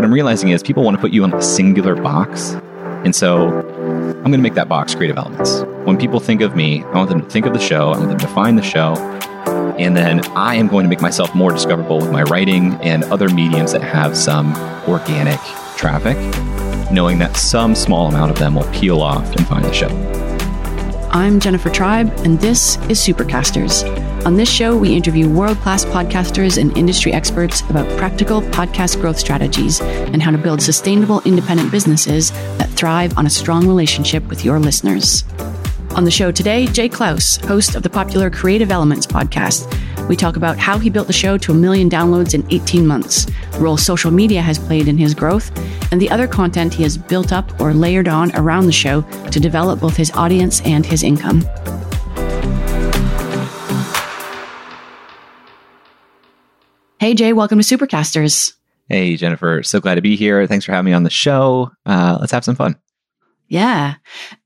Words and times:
what 0.00 0.06
I'm 0.06 0.14
realizing 0.14 0.48
is 0.48 0.62
people 0.62 0.82
want 0.82 0.96
to 0.96 1.00
put 1.00 1.12
you 1.12 1.24
in 1.24 1.34
a 1.34 1.42
singular 1.42 1.94
box. 1.94 2.52
And 3.04 3.14
so 3.14 3.48
I'm 3.48 4.22
going 4.22 4.32
to 4.32 4.38
make 4.38 4.54
that 4.54 4.66
box 4.66 4.94
creative 4.94 5.18
elements. 5.18 5.60
When 5.84 5.98
people 5.98 6.20
think 6.20 6.40
of 6.40 6.56
me, 6.56 6.82
I 6.84 6.94
want 6.94 7.10
them 7.10 7.20
to 7.20 7.28
think 7.28 7.44
of 7.44 7.52
the 7.52 7.60
show, 7.60 7.90
I 7.90 7.98
want 7.98 8.08
them 8.08 8.18
to 8.18 8.28
find 8.28 8.56
the 8.56 8.62
show, 8.62 8.94
and 9.78 9.94
then 9.94 10.24
I 10.34 10.54
am 10.54 10.68
going 10.68 10.84
to 10.84 10.88
make 10.88 11.02
myself 11.02 11.34
more 11.34 11.52
discoverable 11.52 11.98
with 11.98 12.10
my 12.10 12.22
writing 12.22 12.76
and 12.76 13.04
other 13.04 13.28
mediums 13.28 13.72
that 13.72 13.82
have 13.82 14.16
some 14.16 14.54
organic 14.88 15.38
traffic, 15.76 16.16
knowing 16.90 17.18
that 17.18 17.36
some 17.36 17.74
small 17.74 18.08
amount 18.08 18.30
of 18.30 18.38
them 18.38 18.54
will 18.54 18.72
peel 18.72 19.02
off 19.02 19.36
and 19.36 19.46
find 19.46 19.66
the 19.66 19.72
show. 19.74 20.19
I'm 21.12 21.40
Jennifer 21.40 21.70
Tribe, 21.70 22.12
and 22.18 22.38
this 22.38 22.76
is 22.88 23.00
Supercasters. 23.00 23.84
On 24.24 24.36
this 24.36 24.48
show, 24.48 24.76
we 24.76 24.94
interview 24.94 25.28
world 25.28 25.58
class 25.58 25.84
podcasters 25.84 26.56
and 26.56 26.76
industry 26.78 27.12
experts 27.12 27.62
about 27.62 27.88
practical 27.98 28.42
podcast 28.42 29.00
growth 29.00 29.18
strategies 29.18 29.80
and 29.80 30.22
how 30.22 30.30
to 30.30 30.38
build 30.38 30.62
sustainable 30.62 31.20
independent 31.22 31.72
businesses 31.72 32.30
that 32.58 32.70
thrive 32.70 33.18
on 33.18 33.26
a 33.26 33.30
strong 33.30 33.66
relationship 33.66 34.24
with 34.28 34.44
your 34.44 34.60
listeners. 34.60 35.24
On 35.96 36.04
the 36.04 36.12
show 36.12 36.30
today, 36.30 36.68
Jay 36.68 36.88
Clouse, 36.88 37.38
host 37.38 37.74
of 37.74 37.82
the 37.82 37.90
popular 37.90 38.30
Creative 38.30 38.70
Elements 38.70 39.04
podcast. 39.04 39.66
We 40.08 40.14
talk 40.14 40.36
about 40.36 40.58
how 40.58 40.78
he 40.78 40.90
built 40.90 41.08
the 41.08 41.12
show 41.12 41.36
to 41.38 41.50
a 41.50 41.56
million 41.56 41.90
downloads 41.90 42.34
in 42.34 42.46
18 42.52 42.86
months, 42.86 43.26
the 43.50 43.58
role 43.58 43.76
social 43.76 44.12
media 44.12 44.42
has 44.42 44.60
played 44.60 44.86
in 44.86 44.96
his 44.96 45.14
growth, 45.14 45.50
and 45.90 46.00
the 46.00 46.10
other 46.10 46.26
content 46.26 46.74
he 46.74 46.82
has 46.82 46.96
built 46.96 47.32
up 47.32 47.60
or 47.60 47.74
layered 47.74 48.08
on 48.08 48.34
around 48.36 48.66
the 48.66 48.72
show 48.72 49.02
to 49.30 49.40
develop 49.40 49.80
both 49.80 49.96
his 49.96 50.10
audience 50.12 50.60
and 50.62 50.86
his 50.86 51.02
income. 51.02 51.42
Hey, 56.98 57.14
Jay, 57.14 57.32
welcome 57.32 57.58
to 57.58 57.64
Supercasters. 57.64 58.54
Hey, 58.88 59.16
Jennifer. 59.16 59.62
So 59.62 59.80
glad 59.80 59.94
to 59.94 60.02
be 60.02 60.16
here. 60.16 60.46
Thanks 60.46 60.64
for 60.64 60.72
having 60.72 60.86
me 60.86 60.92
on 60.92 61.02
the 61.02 61.10
show. 61.10 61.70
Uh, 61.86 62.18
let's 62.20 62.32
have 62.32 62.44
some 62.44 62.56
fun. 62.56 62.76
Yeah. 63.48 63.94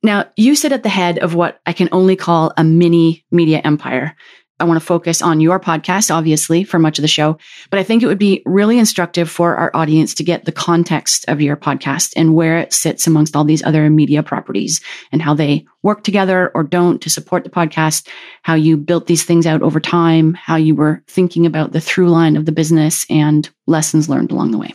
Now, 0.03 0.31
you 0.37 0.55
sit 0.55 0.72
at 0.72 0.83
the 0.83 0.89
head 0.89 1.19
of 1.19 1.34
what 1.34 1.61
I 1.67 1.72
can 1.72 1.89
only 1.92 2.17
call 2.17 2.53
a 2.56 2.65
mini 2.65 3.25
media 3.31 3.61
empire. 3.65 4.17
I 4.60 4.64
want 4.64 4.78
to 4.80 4.86
focus 4.86 5.20
on 5.20 5.41
your 5.41 5.58
podcast, 5.58 6.14
obviously, 6.14 6.62
for 6.62 6.78
much 6.78 6.98
of 6.98 7.02
the 7.02 7.08
show, 7.08 7.38
but 7.70 7.80
I 7.80 7.83
think 7.83 8.02
it 8.02 8.06
would 8.06 8.19
be 8.19 8.41
really 8.47 8.78
instructive 8.78 9.28
for 9.28 9.56
our 9.56 9.72
audience 9.74 10.14
to 10.14 10.24
get 10.24 10.44
the 10.44 10.52
context 10.52 11.24
of 11.27 11.41
your 11.41 11.56
podcast 11.56 12.12
and 12.16 12.34
where 12.34 12.58
it 12.58 12.72
sits 12.72 13.06
amongst 13.06 13.34
all 13.34 13.44
these 13.44 13.64
other 13.64 13.91
media 13.91 14.22
properties 14.22 14.80
and 15.10 15.20
how 15.20 15.34
they 15.34 15.66
work 15.82 16.05
together 16.05 16.52
or 16.55 16.62
don't 16.62 17.02
to 17.02 17.10
support 17.10 17.42
the 17.42 17.50
podcast, 17.50 18.08
how 18.42 18.55
you 18.55 18.77
built 18.77 19.06
these 19.06 19.25
things 19.25 19.44
out 19.44 19.60
over 19.60 19.80
time, 19.80 20.34
how 20.34 20.55
you 20.55 20.77
were 20.77 21.02
thinking 21.08 21.47
about 21.47 21.72
the 21.72 21.80
through 21.80 22.08
line 22.08 22.36
of 22.36 22.47
the 22.47 22.52
business 22.52 23.05
and 23.10 23.50
lessons 23.66 24.08
learned 24.08 24.30
along 24.30 24.52
the 24.52 24.58
way. 24.58 24.72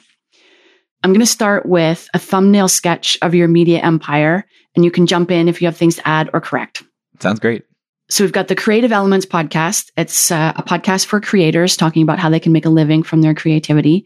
I'm 1.03 1.11
going 1.11 1.21
to 1.21 1.25
start 1.25 1.65
with 1.65 2.09
a 2.13 2.19
thumbnail 2.19 2.67
sketch 2.67 3.17
of 3.21 3.33
your 3.33 3.47
media 3.47 3.79
empire, 3.79 4.45
and 4.75 4.83
you 4.83 4.91
can 4.91 5.07
jump 5.07 5.31
in 5.31 5.47
if 5.47 5.61
you 5.61 5.67
have 5.67 5.77
things 5.77 5.95
to 5.95 6.05
add 6.05 6.29
or 6.33 6.41
correct. 6.41 6.83
Sounds 7.19 7.39
great. 7.39 7.63
So 8.11 8.23
we've 8.23 8.33
got 8.33 8.47
the 8.47 8.55
Creative 8.55 8.91
Elements 8.91 9.27
podcast. 9.27 9.91
It's 9.95 10.31
uh, 10.31 10.53
a 10.55 10.63
podcast 10.63 11.05
for 11.05 11.21
creators 11.21 11.77
talking 11.77 12.01
about 12.01 12.17
how 12.17 12.29
they 12.29 12.39
can 12.39 12.51
make 12.51 12.65
a 12.65 12.69
living 12.69 13.03
from 13.03 13.21
their 13.21 13.35
creativity. 13.35 14.05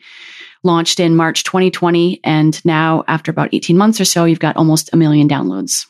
Launched 0.61 0.99
in 0.99 1.15
March 1.15 1.43
2020. 1.45 2.19
And 2.23 2.63
now 2.65 3.05
after 3.07 3.31
about 3.31 3.53
18 3.53 3.77
months 3.77 4.01
or 4.01 4.05
so, 4.05 4.25
you've 4.25 4.39
got 4.39 4.57
almost 4.57 4.89
a 4.91 4.97
million 4.97 5.29
downloads. 5.29 5.87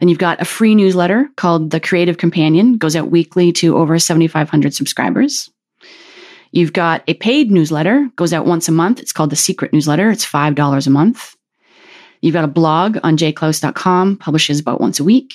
Then 0.00 0.08
you've 0.08 0.18
got 0.18 0.40
a 0.40 0.44
free 0.44 0.74
newsletter 0.74 1.28
called 1.36 1.70
The 1.70 1.78
Creative 1.78 2.16
Companion, 2.16 2.76
goes 2.76 2.96
out 2.96 3.12
weekly 3.12 3.52
to 3.52 3.76
over 3.76 4.00
7,500 4.00 4.74
subscribers. 4.74 5.48
You've 6.50 6.72
got 6.72 7.04
a 7.06 7.14
paid 7.14 7.52
newsletter, 7.52 8.10
goes 8.16 8.32
out 8.32 8.46
once 8.46 8.68
a 8.68 8.72
month. 8.72 8.98
It's 8.98 9.12
called 9.12 9.30
The 9.30 9.36
Secret 9.36 9.72
Newsletter. 9.72 10.10
It's 10.10 10.26
$5 10.26 10.86
a 10.86 10.90
month. 10.90 11.36
You've 12.20 12.34
got 12.34 12.44
a 12.44 12.48
blog 12.48 12.98
on 13.04 13.16
jclouse.com, 13.16 14.16
publishes 14.16 14.58
about 14.58 14.80
once 14.80 14.98
a 14.98 15.04
week. 15.04 15.34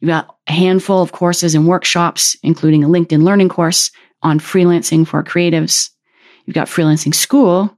You've 0.00 0.08
got 0.08 0.34
a 0.48 0.52
handful 0.52 1.02
of 1.02 1.12
courses 1.12 1.54
and 1.54 1.66
workshops, 1.66 2.36
including 2.42 2.82
a 2.82 2.88
LinkedIn 2.88 3.22
learning 3.22 3.50
course 3.50 3.90
on 4.22 4.40
freelancing 4.40 5.06
for 5.06 5.22
creatives. 5.22 5.90
You've 6.46 6.54
got 6.54 6.68
freelancing 6.68 7.14
school. 7.14 7.76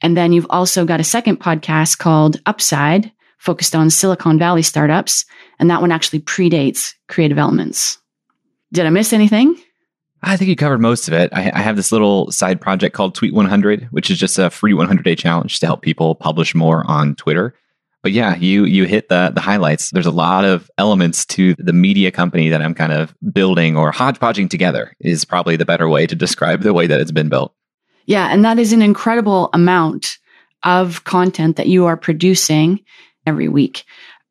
And 0.00 0.16
then 0.16 0.32
you've 0.32 0.46
also 0.50 0.84
got 0.84 1.00
a 1.00 1.04
second 1.04 1.40
podcast 1.40 1.98
called 1.98 2.40
Upside, 2.46 3.10
focused 3.38 3.74
on 3.74 3.90
Silicon 3.90 4.38
Valley 4.38 4.62
startups. 4.62 5.24
And 5.58 5.70
that 5.70 5.80
one 5.80 5.92
actually 5.92 6.20
predates 6.20 6.94
creative 7.08 7.38
elements. 7.38 7.98
Did 8.72 8.86
I 8.86 8.90
miss 8.90 9.12
anything? 9.12 9.56
I 10.22 10.36
think 10.36 10.48
you 10.48 10.56
covered 10.56 10.80
most 10.80 11.08
of 11.08 11.14
it. 11.14 11.30
I, 11.32 11.50
I, 11.54 11.60
have 11.60 11.76
this 11.76 11.92
little 11.92 12.30
side 12.32 12.60
project 12.60 12.94
called 12.94 13.14
Tweet 13.14 13.34
100, 13.34 13.84
which 13.90 14.10
is 14.10 14.18
just 14.18 14.38
a 14.38 14.50
free 14.50 14.74
100 14.74 15.04
day 15.04 15.14
challenge 15.14 15.60
to 15.60 15.66
help 15.66 15.82
people 15.82 16.14
publish 16.14 16.54
more 16.54 16.84
on 16.90 17.14
Twitter. 17.16 17.54
But 18.06 18.12
yeah, 18.12 18.36
you 18.36 18.66
you 18.66 18.84
hit 18.84 19.08
the 19.08 19.32
the 19.34 19.40
highlights. 19.40 19.90
There's 19.90 20.06
a 20.06 20.12
lot 20.12 20.44
of 20.44 20.70
elements 20.78 21.26
to 21.26 21.56
the 21.58 21.72
media 21.72 22.12
company 22.12 22.50
that 22.50 22.62
I'm 22.62 22.72
kind 22.72 22.92
of 22.92 23.12
building 23.32 23.76
or 23.76 23.90
hodgepodging 23.90 24.48
together 24.48 24.94
is 25.00 25.24
probably 25.24 25.56
the 25.56 25.64
better 25.64 25.88
way 25.88 26.06
to 26.06 26.14
describe 26.14 26.62
the 26.62 26.72
way 26.72 26.86
that 26.86 27.00
it's 27.00 27.10
been 27.10 27.28
built. 27.28 27.52
Yeah, 28.04 28.28
and 28.28 28.44
that 28.44 28.60
is 28.60 28.72
an 28.72 28.80
incredible 28.80 29.50
amount 29.52 30.18
of 30.62 31.02
content 31.02 31.56
that 31.56 31.66
you 31.66 31.86
are 31.86 31.96
producing 31.96 32.78
every 33.26 33.48
week. 33.48 33.82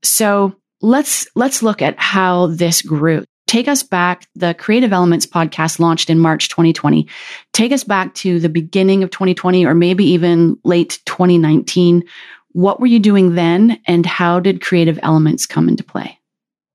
So, 0.03 0.55
let's 0.79 1.27
let's 1.35 1.61
look 1.61 1.81
at 1.81 1.99
how 1.99 2.47
this 2.47 2.81
grew. 2.81 3.25
Take 3.45 3.67
us 3.67 3.83
back. 3.83 4.25
The 4.35 4.53
Creative 4.53 4.93
Elements 4.93 5.25
podcast 5.25 5.79
launched 5.79 6.09
in 6.09 6.17
March 6.17 6.47
2020. 6.47 7.09
Take 7.51 7.73
us 7.73 7.83
back 7.83 8.15
to 8.15 8.39
the 8.39 8.47
beginning 8.47 9.03
of 9.03 9.09
2020 9.09 9.65
or 9.65 9.75
maybe 9.75 10.05
even 10.05 10.57
late 10.63 10.99
2019 11.05 12.05
what 12.55 12.79
were 12.79 12.87
you 12.87 12.99
doing 12.99 13.35
then, 13.35 13.81
and 13.85 14.05
how 14.05 14.39
did 14.39 14.61
creative 14.61 14.97
elements 15.03 15.45
come 15.45 15.67
into 15.67 15.83
play? 15.83 16.17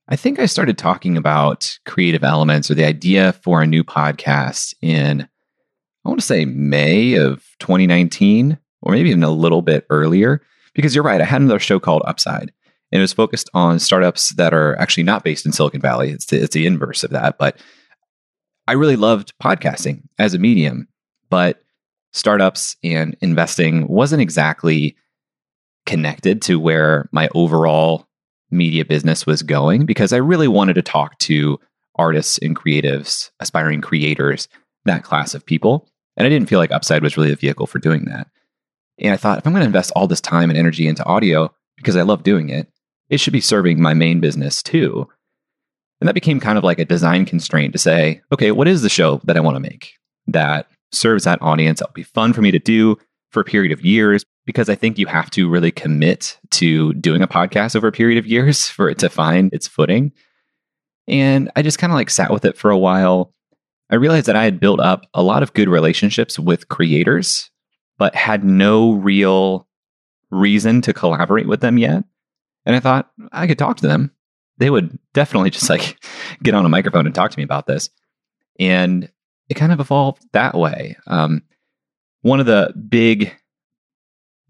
I 0.08 0.16
think 0.16 0.38
I 0.38 0.44
started 0.44 0.76
talking 0.76 1.16
about 1.16 1.78
creative 1.86 2.22
elements 2.22 2.70
or 2.70 2.74
the 2.74 2.84
idea 2.84 3.32
for 3.32 3.62
a 3.62 3.66
new 3.66 3.82
podcast 3.82 4.74
in, 4.82 5.22
I 5.22 6.08
want 6.08 6.20
to 6.20 6.26
say 6.26 6.44
May 6.44 7.14
of 7.14 7.46
2019, 7.60 8.58
or 8.82 8.92
maybe 8.92 9.08
even 9.08 9.22
a 9.22 9.30
little 9.30 9.62
bit 9.62 9.86
earlier. 9.88 10.42
Because 10.74 10.94
you're 10.94 11.02
right, 11.02 11.20
I 11.20 11.24
had 11.24 11.40
another 11.40 11.58
show 11.58 11.80
called 11.80 12.02
Upside, 12.04 12.52
and 12.92 12.98
it 12.98 13.00
was 13.00 13.14
focused 13.14 13.48
on 13.54 13.78
startups 13.78 14.34
that 14.34 14.52
are 14.52 14.78
actually 14.78 15.04
not 15.04 15.24
based 15.24 15.46
in 15.46 15.52
Silicon 15.52 15.80
Valley. 15.80 16.10
It's 16.10 16.26
the, 16.26 16.42
it's 16.42 16.54
the 16.54 16.66
inverse 16.66 17.04
of 17.04 17.10
that. 17.12 17.38
But 17.38 17.56
I 18.68 18.72
really 18.72 18.96
loved 18.96 19.32
podcasting 19.42 20.02
as 20.18 20.34
a 20.34 20.38
medium, 20.38 20.88
but 21.30 21.62
startups 22.12 22.76
and 22.84 23.16
investing 23.22 23.88
wasn't 23.88 24.20
exactly 24.20 24.94
connected 25.86 26.42
to 26.42 26.60
where 26.60 27.08
my 27.12 27.28
overall 27.34 28.06
media 28.50 28.84
business 28.84 29.26
was 29.26 29.42
going 29.42 29.86
because 29.86 30.12
I 30.12 30.18
really 30.18 30.48
wanted 30.48 30.74
to 30.74 30.82
talk 30.82 31.18
to 31.20 31.58
artists 31.96 32.38
and 32.38 32.56
creatives, 32.56 33.30
aspiring 33.40 33.80
creators, 33.80 34.48
that 34.84 35.04
class 35.04 35.34
of 35.34 35.46
people. 35.46 35.88
And 36.16 36.26
I 36.26 36.30
didn't 36.30 36.48
feel 36.48 36.58
like 36.58 36.72
Upside 36.72 37.02
was 37.02 37.16
really 37.16 37.32
a 37.32 37.36
vehicle 37.36 37.66
for 37.66 37.78
doing 37.78 38.06
that. 38.06 38.26
And 38.98 39.12
I 39.12 39.16
thought, 39.16 39.38
if 39.38 39.46
I'm 39.46 39.52
going 39.52 39.62
to 39.62 39.66
invest 39.66 39.92
all 39.96 40.06
this 40.06 40.20
time 40.20 40.50
and 40.50 40.58
energy 40.58 40.86
into 40.86 41.04
audio 41.04 41.52
because 41.76 41.96
I 41.96 42.02
love 42.02 42.22
doing 42.22 42.48
it, 42.48 42.68
it 43.08 43.18
should 43.18 43.32
be 43.32 43.40
serving 43.40 43.80
my 43.80 43.94
main 43.94 44.20
business 44.20 44.62
too. 44.62 45.08
And 46.00 46.08
that 46.08 46.14
became 46.14 46.40
kind 46.40 46.58
of 46.58 46.64
like 46.64 46.78
a 46.78 46.84
design 46.84 47.26
constraint 47.26 47.72
to 47.72 47.78
say, 47.78 48.22
okay, 48.32 48.52
what 48.52 48.68
is 48.68 48.82
the 48.82 48.88
show 48.88 49.20
that 49.24 49.36
I 49.36 49.40
want 49.40 49.56
to 49.56 49.60
make 49.60 49.92
that 50.26 50.66
serves 50.92 51.24
that 51.24 51.42
audience? 51.42 51.80
That'll 51.80 51.92
be 51.92 52.02
fun 52.02 52.32
for 52.32 52.42
me 52.42 52.50
to 52.50 52.58
do 52.58 52.96
for 53.30 53.40
a 53.40 53.44
period 53.44 53.72
of 53.72 53.84
years, 53.84 54.24
because 54.46 54.68
I 54.68 54.74
think 54.74 54.98
you 54.98 55.06
have 55.06 55.30
to 55.30 55.48
really 55.48 55.70
commit 55.70 56.38
to 56.52 56.94
doing 56.94 57.22
a 57.22 57.28
podcast 57.28 57.76
over 57.76 57.88
a 57.88 57.92
period 57.92 58.18
of 58.18 58.26
years 58.26 58.68
for 58.68 58.88
it 58.88 58.98
to 58.98 59.08
find 59.08 59.52
its 59.52 59.68
footing. 59.68 60.12
And 61.06 61.50
I 61.56 61.62
just 61.62 61.78
kind 61.78 61.92
of 61.92 61.96
like 61.96 62.10
sat 62.10 62.32
with 62.32 62.44
it 62.44 62.56
for 62.56 62.70
a 62.70 62.78
while. 62.78 63.34
I 63.90 63.96
realized 63.96 64.26
that 64.26 64.36
I 64.36 64.44
had 64.44 64.60
built 64.60 64.80
up 64.80 65.06
a 65.14 65.22
lot 65.22 65.42
of 65.42 65.52
good 65.54 65.68
relationships 65.68 66.38
with 66.38 66.68
creators, 66.68 67.50
but 67.98 68.14
had 68.14 68.44
no 68.44 68.92
real 68.92 69.66
reason 70.30 70.80
to 70.82 70.92
collaborate 70.92 71.48
with 71.48 71.60
them 71.60 71.76
yet. 71.76 72.04
And 72.64 72.76
I 72.76 72.80
thought 72.80 73.10
I 73.32 73.46
could 73.46 73.58
talk 73.58 73.78
to 73.78 73.86
them. 73.86 74.12
They 74.58 74.70
would 74.70 74.96
definitely 75.12 75.50
just 75.50 75.68
like 75.68 75.96
get 76.42 76.54
on 76.54 76.64
a 76.64 76.68
microphone 76.68 77.06
and 77.06 77.14
talk 77.14 77.30
to 77.32 77.38
me 77.38 77.44
about 77.44 77.66
this. 77.66 77.90
And 78.58 79.10
it 79.48 79.54
kind 79.54 79.72
of 79.72 79.80
evolved 79.80 80.24
that 80.32 80.54
way. 80.54 80.96
Um, 81.06 81.42
one 82.22 82.40
of 82.40 82.46
the 82.46 82.72
big 82.88 83.34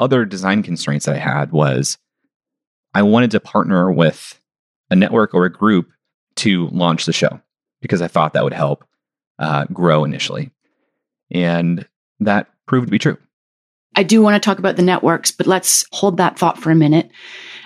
other 0.00 0.25
design 0.25 0.62
constraints 0.62 1.06
that 1.06 1.14
I 1.14 1.19
had 1.19 1.52
was 1.52 1.99
I 2.94 3.02
wanted 3.02 3.31
to 3.32 3.41
partner 3.41 3.93
with 3.93 4.41
a 4.91 4.97
network 4.97 5.35
or 5.35 5.44
a 5.44 5.52
group 5.52 5.91
to 6.37 6.69
launch 6.69 7.05
the 7.05 7.12
show 7.12 7.41
because 7.81 8.02
I 8.02 8.08
thought 8.08 8.32
that 8.32 8.44
would 8.44 8.52
help 8.52 8.85
uh, 9.38 9.67
grow 9.73 10.05
initially. 10.05 10.50
And 11.31 11.87
that 12.19 12.49
proved 12.67 12.88
to 12.88 12.91
be 12.91 12.99
true. 12.99 13.17
I 13.97 14.02
do 14.02 14.23
want 14.23 14.41
to 14.41 14.44
talk 14.47 14.58
about 14.58 14.76
the 14.76 14.82
networks, 14.82 15.31
but 15.31 15.47
let's 15.47 15.85
hold 15.93 16.17
that 16.17 16.38
thought 16.38 16.58
for 16.58 16.70
a 16.70 16.76
minute 16.76 17.11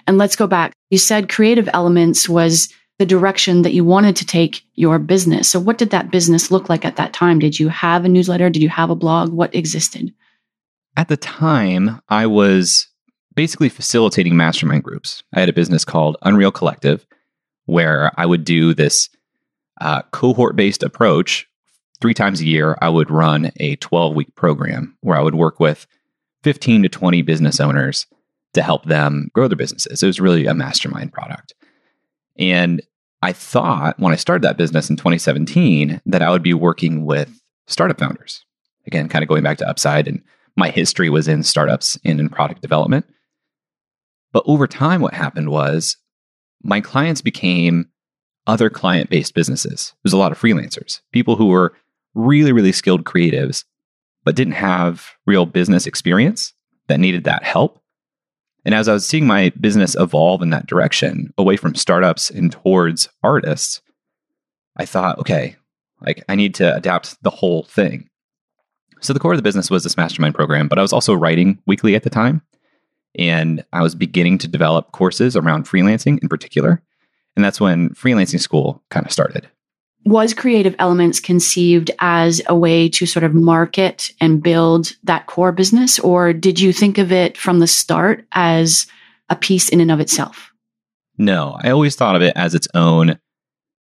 and 0.06 0.18
let's 0.18 0.36
go 0.36 0.46
back. 0.46 0.72
You 0.90 0.98
said 0.98 1.28
creative 1.28 1.68
elements 1.72 2.28
was 2.28 2.72
the 2.98 3.06
direction 3.06 3.62
that 3.62 3.74
you 3.74 3.84
wanted 3.84 4.16
to 4.16 4.26
take 4.26 4.62
your 4.74 4.98
business. 4.98 5.48
So, 5.48 5.58
what 5.58 5.78
did 5.78 5.90
that 5.90 6.10
business 6.10 6.50
look 6.50 6.68
like 6.68 6.84
at 6.84 6.96
that 6.96 7.12
time? 7.12 7.38
Did 7.38 7.58
you 7.58 7.68
have 7.68 8.04
a 8.04 8.08
newsletter? 8.08 8.50
Did 8.50 8.62
you 8.62 8.68
have 8.68 8.90
a 8.90 8.94
blog? 8.94 9.32
What 9.32 9.54
existed? 9.54 10.14
At 10.96 11.08
the 11.08 11.16
time, 11.16 12.00
I 12.08 12.26
was 12.26 12.88
basically 13.34 13.68
facilitating 13.68 14.36
mastermind 14.36 14.84
groups. 14.84 15.22
I 15.34 15.40
had 15.40 15.48
a 15.48 15.54
business 15.54 15.84
called 15.84 16.16
Unreal 16.22 16.52
Collective 16.52 17.06
where 17.66 18.12
I 18.16 18.26
would 18.26 18.44
do 18.44 18.74
this 18.74 19.08
uh, 19.80 20.02
cohort 20.12 20.56
based 20.56 20.82
approach. 20.82 21.46
Three 22.00 22.14
times 22.14 22.40
a 22.40 22.46
year, 22.46 22.76
I 22.82 22.90
would 22.90 23.10
run 23.10 23.50
a 23.56 23.76
12 23.76 24.14
week 24.14 24.34
program 24.34 24.96
where 25.00 25.16
I 25.16 25.22
would 25.22 25.34
work 25.34 25.58
with 25.58 25.86
15 26.42 26.82
to 26.82 26.88
20 26.88 27.22
business 27.22 27.60
owners 27.60 28.06
to 28.52 28.62
help 28.62 28.84
them 28.84 29.30
grow 29.32 29.48
their 29.48 29.56
businesses. 29.56 30.02
It 30.02 30.06
was 30.06 30.20
really 30.20 30.46
a 30.46 30.54
mastermind 30.54 31.12
product. 31.12 31.54
And 32.38 32.82
I 33.22 33.32
thought 33.32 33.98
when 33.98 34.12
I 34.12 34.16
started 34.16 34.42
that 34.42 34.58
business 34.58 34.90
in 34.90 34.96
2017 34.96 36.02
that 36.06 36.22
I 36.22 36.30
would 36.30 36.42
be 36.42 36.54
working 36.54 37.06
with 37.06 37.40
startup 37.66 37.98
founders. 37.98 38.44
Again, 38.86 39.08
kind 39.08 39.22
of 39.22 39.28
going 39.28 39.42
back 39.42 39.56
to 39.58 39.68
Upside, 39.68 40.06
and 40.06 40.20
my 40.56 40.70
history 40.70 41.10
was 41.10 41.28
in 41.28 41.42
startups 41.42 41.98
and 42.04 42.20
in 42.20 42.28
product 42.28 42.62
development. 42.62 43.06
But 44.32 44.44
over 44.46 44.66
time, 44.66 45.00
what 45.00 45.14
happened 45.14 45.50
was 45.50 45.96
my 46.62 46.80
clients 46.80 47.20
became 47.20 47.88
other 48.46 48.70
client 48.70 49.10
based 49.10 49.34
businesses. 49.34 49.94
There's 50.02 50.12
a 50.12 50.18
lot 50.18 50.32
of 50.32 50.40
freelancers, 50.40 51.00
people 51.12 51.36
who 51.36 51.46
were 51.46 51.74
really, 52.14 52.52
really 52.52 52.72
skilled 52.72 53.04
creatives, 53.04 53.64
but 54.24 54.36
didn't 54.36 54.54
have 54.54 55.12
real 55.26 55.46
business 55.46 55.86
experience 55.86 56.52
that 56.88 57.00
needed 57.00 57.24
that 57.24 57.44
help. 57.44 57.80
And 58.64 58.74
as 58.74 58.88
I 58.88 58.94
was 58.94 59.06
seeing 59.06 59.26
my 59.26 59.50
business 59.60 59.94
evolve 59.98 60.42
in 60.42 60.50
that 60.50 60.66
direction, 60.66 61.32
away 61.36 61.56
from 61.56 61.74
startups 61.74 62.30
and 62.30 62.50
towards 62.50 63.08
artists, 63.22 63.82
I 64.76 64.86
thought, 64.86 65.18
okay, 65.18 65.56
like 66.00 66.24
I 66.28 66.34
need 66.34 66.54
to 66.56 66.74
adapt 66.74 67.22
the 67.22 67.30
whole 67.30 67.64
thing. 67.64 68.08
So 69.04 69.12
the 69.12 69.20
core 69.20 69.32
of 69.32 69.38
the 69.38 69.42
business 69.42 69.70
was 69.70 69.82
this 69.82 69.98
mastermind 69.98 70.34
program, 70.34 70.66
but 70.66 70.78
I 70.78 70.82
was 70.82 70.92
also 70.92 71.12
writing 71.12 71.58
weekly 71.66 71.94
at 71.94 72.04
the 72.04 72.10
time. 72.10 72.40
And 73.18 73.62
I 73.72 73.82
was 73.82 73.94
beginning 73.94 74.38
to 74.38 74.48
develop 74.48 74.92
courses 74.92 75.36
around 75.36 75.66
freelancing 75.66 76.18
in 76.22 76.28
particular. 76.28 76.82
And 77.36 77.44
that's 77.44 77.60
when 77.60 77.90
freelancing 77.90 78.40
school 78.40 78.82
kind 78.90 79.04
of 79.04 79.12
started. 79.12 79.46
Was 80.06 80.32
Creative 80.32 80.74
Elements 80.78 81.20
conceived 81.20 81.90
as 81.98 82.40
a 82.46 82.56
way 82.56 82.88
to 82.90 83.04
sort 83.04 83.24
of 83.24 83.34
market 83.34 84.10
and 84.22 84.42
build 84.42 84.94
that 85.02 85.26
core 85.26 85.52
business? 85.52 85.98
Or 85.98 86.32
did 86.32 86.58
you 86.58 86.72
think 86.72 86.96
of 86.96 87.12
it 87.12 87.36
from 87.36 87.58
the 87.58 87.66
start 87.66 88.26
as 88.32 88.86
a 89.28 89.36
piece 89.36 89.68
in 89.68 89.80
and 89.80 89.90
of 89.90 90.00
itself? 90.00 90.50
No, 91.18 91.58
I 91.62 91.70
always 91.70 91.94
thought 91.94 92.16
of 92.16 92.22
it 92.22 92.32
as 92.36 92.54
its 92.54 92.68
own 92.74 93.18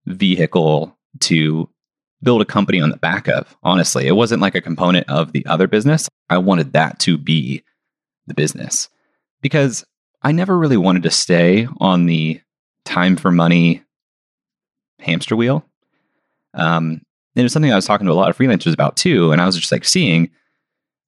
vehicle 0.06 0.96
to 1.20 1.68
build 2.22 2.42
a 2.42 2.46
company 2.46 2.80
on 2.80 2.90
the 2.90 2.96
back 2.96 3.28
of. 3.28 3.56
Honestly, 3.62 4.06
it 4.06 4.12
wasn't 4.12 4.42
like 4.42 4.54
a 4.54 4.60
component 4.60 5.08
of 5.08 5.32
the 5.32 5.44
other 5.46 5.66
business. 5.66 6.08
I 6.28 6.38
wanted 6.38 6.72
that 6.72 6.98
to 7.00 7.16
be 7.16 7.62
the 8.26 8.34
business 8.34 8.88
because 9.40 9.84
I 10.22 10.32
never 10.32 10.58
really 10.58 10.76
wanted 10.76 11.02
to 11.04 11.10
stay 11.10 11.66
on 11.78 12.06
the 12.06 12.40
time 12.84 13.16
for 13.16 13.30
money 13.30 13.82
hamster 14.98 15.36
wheel. 15.36 15.64
Um, 16.54 17.02
and 17.34 17.42
it 17.42 17.42
was 17.42 17.52
something 17.52 17.72
I 17.72 17.76
was 17.76 17.86
talking 17.86 18.06
to 18.06 18.12
a 18.12 18.14
lot 18.14 18.28
of 18.28 18.36
freelancers 18.36 18.74
about 18.74 18.96
too. 18.96 19.32
And 19.32 19.40
I 19.40 19.46
was 19.46 19.56
just 19.56 19.72
like 19.72 19.84
seeing, 19.84 20.30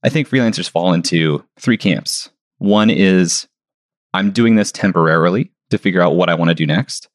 I 0.03 0.09
think 0.09 0.29
freelancers 0.29 0.69
fall 0.69 0.93
into 0.93 1.45
three 1.59 1.77
camps. 1.77 2.31
One 2.59 2.91
is 2.91 3.49
I'm 4.15 4.31
doing 4.31 4.55
this 4.55 4.73
temporarily 4.73 5.51
to 5.71 5.79
figure 5.79 6.01
out 6.01 6.17
what 6.17 6.31
I 6.31 6.35
want 6.35 6.49
to 6.49 6.55
do 6.55 6.67
next. 6.67 7.09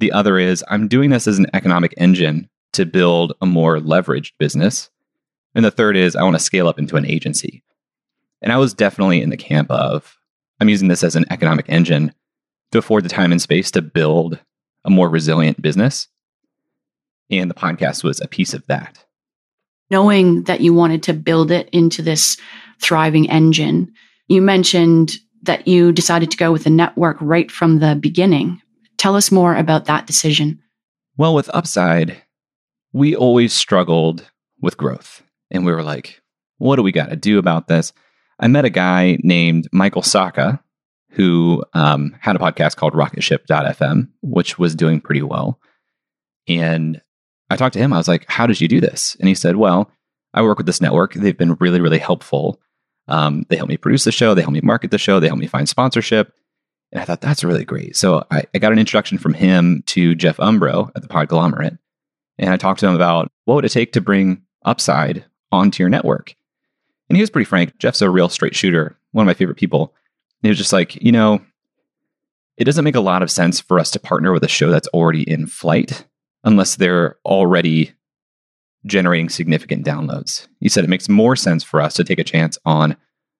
The 0.00 0.12
other 0.12 0.38
is 0.38 0.64
I'm 0.68 0.88
doing 0.88 1.10
this 1.10 1.26
as 1.26 1.38
an 1.38 1.46
economic 1.54 1.94
engine 1.96 2.48
to 2.72 2.86
build 2.86 3.32
a 3.40 3.46
more 3.46 3.78
leveraged 3.78 4.32
business. 4.38 4.90
And 5.54 5.64
the 5.64 5.70
third 5.70 5.96
is 5.96 6.14
I 6.14 6.22
want 6.22 6.36
to 6.36 6.42
scale 6.42 6.68
up 6.68 6.78
into 6.78 6.96
an 6.96 7.06
agency. 7.06 7.62
And 8.42 8.52
I 8.52 8.56
was 8.56 8.74
definitely 8.74 9.20
in 9.20 9.30
the 9.30 9.36
camp 9.36 9.70
of 9.70 10.16
I'm 10.60 10.68
using 10.68 10.88
this 10.88 11.02
as 11.02 11.16
an 11.16 11.24
economic 11.30 11.66
engine 11.68 12.14
to 12.72 12.78
afford 12.78 13.04
the 13.04 13.08
time 13.08 13.32
and 13.32 13.40
space 13.40 13.70
to 13.72 13.82
build 13.82 14.38
a 14.84 14.90
more 14.90 15.08
resilient 15.08 15.60
business. 15.60 16.08
And 17.30 17.50
the 17.50 17.54
podcast 17.54 18.04
was 18.04 18.20
a 18.20 18.28
piece 18.28 18.54
of 18.54 18.66
that. 18.66 19.04
Knowing 19.90 20.44
that 20.44 20.60
you 20.60 20.72
wanted 20.72 21.02
to 21.04 21.12
build 21.12 21.50
it 21.50 21.68
into 21.70 22.02
this 22.02 22.36
thriving 22.80 23.28
engine, 23.30 23.92
you 24.28 24.40
mentioned 24.40 25.16
that 25.42 25.66
you 25.66 25.90
decided 25.90 26.30
to 26.30 26.36
go 26.36 26.52
with 26.52 26.66
a 26.66 26.70
network 26.70 27.16
right 27.20 27.50
from 27.50 27.78
the 27.78 27.96
beginning. 27.96 28.60
Tell 28.98 29.16
us 29.16 29.32
more 29.32 29.56
about 29.56 29.86
that 29.86 30.06
decision. 30.06 30.60
Well, 31.16 31.34
with 31.34 31.50
Upside, 31.54 32.22
we 32.92 33.14
always 33.14 33.52
struggled 33.52 34.28
with 34.60 34.76
growth. 34.76 35.22
And 35.50 35.64
we 35.64 35.72
were 35.72 35.82
like, 35.82 36.22
what 36.58 36.76
do 36.76 36.82
we 36.82 36.92
got 36.92 37.10
to 37.10 37.16
do 37.16 37.38
about 37.38 37.68
this? 37.68 37.92
I 38.38 38.48
met 38.48 38.64
a 38.64 38.70
guy 38.70 39.18
named 39.22 39.68
Michael 39.72 40.02
Sacca 40.02 40.60
who 41.10 41.64
um, 41.74 42.16
had 42.20 42.36
a 42.36 42.38
podcast 42.38 42.76
called 42.76 42.94
rocketship.fm, 42.94 44.08
which 44.22 44.58
was 44.58 44.74
doing 44.74 45.00
pretty 45.00 45.22
well. 45.22 45.58
And 46.48 47.00
I 47.50 47.56
talked 47.56 47.72
to 47.74 47.78
him. 47.80 47.92
I 47.92 47.96
was 47.96 48.08
like, 48.08 48.26
How 48.28 48.46
did 48.46 48.60
you 48.60 48.68
do 48.68 48.80
this? 48.80 49.16
And 49.18 49.28
he 49.28 49.34
said, 49.34 49.56
Well, 49.56 49.90
I 50.32 50.42
work 50.42 50.58
with 50.58 50.66
this 50.66 50.80
network. 50.80 51.14
They've 51.14 51.36
been 51.36 51.54
really, 51.54 51.80
really 51.80 51.98
helpful. 51.98 52.60
Um, 53.08 53.44
they 53.48 53.56
help 53.56 53.68
me 53.68 53.76
produce 53.76 54.04
the 54.04 54.12
show, 54.12 54.34
they 54.34 54.42
help 54.42 54.52
me 54.52 54.60
market 54.62 54.92
the 54.92 54.98
show, 54.98 55.18
they 55.18 55.26
help 55.26 55.40
me 55.40 55.48
find 55.48 55.68
sponsorship. 55.68 56.32
And 56.92 57.02
I 57.02 57.04
thought, 57.04 57.20
That's 57.20 57.44
really 57.44 57.64
great. 57.64 57.96
So 57.96 58.24
I, 58.30 58.44
I 58.54 58.58
got 58.58 58.72
an 58.72 58.78
introduction 58.78 59.18
from 59.18 59.34
him 59.34 59.82
to 59.86 60.14
Jeff 60.14 60.36
Umbro 60.36 60.90
at 60.94 61.02
the 61.02 61.08
Podglomerate. 61.08 61.78
And 62.40 62.50
I 62.50 62.56
talked 62.56 62.80
to 62.80 62.88
him 62.88 62.94
about 62.96 63.30
what 63.44 63.54
would 63.54 63.64
it 63.64 63.70
take 63.70 63.92
to 63.92 64.00
bring 64.00 64.42
Upside 64.62 65.24
onto 65.52 65.82
your 65.82 65.88
network. 65.88 66.34
And 67.08 67.16
he 67.16 67.22
was 67.22 67.30
pretty 67.30 67.46
frank. 67.46 67.78
Jeff's 67.78 68.02
a 68.02 68.10
real 68.10 68.28
straight 68.28 68.54
shooter, 68.54 68.98
one 69.12 69.24
of 69.24 69.26
my 69.26 69.34
favorite 69.34 69.56
people. 69.56 69.94
And 70.42 70.48
he 70.48 70.48
was 70.50 70.58
just 70.58 70.72
like, 70.72 71.02
you 71.02 71.12
know, 71.12 71.40
it 72.56 72.64
doesn't 72.64 72.84
make 72.84 72.94
a 72.94 73.00
lot 73.00 73.22
of 73.22 73.30
sense 73.30 73.58
for 73.58 73.78
us 73.78 73.90
to 73.92 73.98
partner 73.98 74.32
with 74.32 74.44
a 74.44 74.48
show 74.48 74.70
that's 74.70 74.88
already 74.88 75.22
in 75.22 75.46
flight 75.46 76.04
unless 76.44 76.76
they're 76.76 77.16
already 77.24 77.92
generating 78.84 79.28
significant 79.28 79.84
downloads. 79.84 80.46
He 80.60 80.68
said 80.68 80.84
it 80.84 80.90
makes 80.90 81.08
more 81.08 81.36
sense 81.36 81.64
for 81.64 81.80
us 81.80 81.94
to 81.94 82.04
take 82.04 82.18
a 82.18 82.24
chance 82.24 82.58
on 82.66 82.96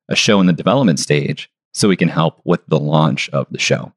a 0.08 0.16
show 0.16 0.40
in 0.40 0.46
the 0.46 0.52
development 0.52 0.98
stage 0.98 1.50
so 1.72 1.88
we 1.88 1.96
can 1.96 2.08
help 2.08 2.40
with 2.44 2.66
the 2.66 2.80
launch 2.80 3.28
of 3.30 3.46
the 3.50 3.58
show. 3.58 3.92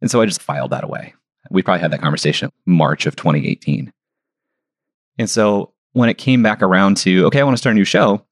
And 0.00 0.10
so 0.10 0.20
I 0.20 0.26
just 0.26 0.42
filed 0.42 0.70
that 0.70 0.84
away. 0.84 1.14
We 1.50 1.62
probably 1.62 1.80
had 1.80 1.92
that 1.92 2.00
conversation 2.00 2.50
March 2.66 3.06
of 3.06 3.16
2018. 3.16 3.92
And 5.18 5.30
so 5.30 5.72
when 5.92 6.08
it 6.08 6.18
came 6.18 6.42
back 6.42 6.62
around 6.62 6.96
to, 6.98 7.26
okay, 7.26 7.40
I 7.40 7.44
want 7.44 7.54
to 7.54 7.58
start 7.58 7.74
a 7.74 7.78
new 7.78 7.84
show, 7.84 8.24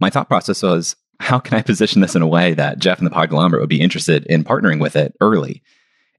my 0.00 0.10
thought 0.10 0.28
process 0.28 0.62
was, 0.62 0.96
how 1.20 1.38
can 1.38 1.56
I 1.56 1.62
position 1.62 2.00
this 2.00 2.16
in 2.16 2.22
a 2.22 2.26
way 2.26 2.54
that 2.54 2.78
Jeff 2.78 2.98
and 2.98 3.06
the 3.06 3.14
Podglomerate 3.14 3.60
would 3.60 3.68
be 3.68 3.80
interested 3.80 4.26
in 4.26 4.44
partnering 4.44 4.80
with 4.80 4.96
it 4.96 5.14
early? 5.20 5.62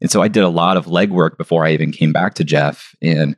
And 0.01 0.09
so 0.09 0.21
I 0.21 0.27
did 0.27 0.43
a 0.43 0.49
lot 0.49 0.77
of 0.77 0.85
legwork 0.85 1.37
before 1.37 1.65
I 1.65 1.71
even 1.71 1.91
came 1.91 2.11
back 2.11 2.35
to 2.35 2.43
Jeff 2.43 2.95
in 3.01 3.35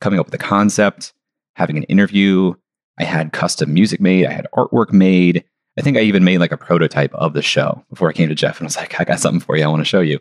coming 0.00 0.18
up 0.18 0.26
with 0.26 0.34
a 0.34 0.38
concept, 0.38 1.12
having 1.54 1.76
an 1.76 1.84
interview. 1.84 2.54
I 2.98 3.04
had 3.04 3.32
custom 3.32 3.72
music 3.72 4.00
made, 4.00 4.26
I 4.26 4.32
had 4.32 4.46
artwork 4.54 4.92
made. 4.92 5.44
I 5.78 5.82
think 5.82 5.96
I 5.96 6.00
even 6.00 6.24
made 6.24 6.38
like 6.38 6.52
a 6.52 6.56
prototype 6.56 7.14
of 7.14 7.32
the 7.32 7.42
show 7.42 7.84
before 7.88 8.08
I 8.08 8.12
came 8.12 8.28
to 8.28 8.34
Jeff 8.34 8.58
and 8.58 8.66
was 8.66 8.76
like, 8.76 9.00
I 9.00 9.04
got 9.04 9.20
something 9.20 9.40
for 9.40 9.56
you. 9.56 9.64
I 9.64 9.68
want 9.68 9.80
to 9.80 9.84
show 9.84 10.00
you. 10.00 10.18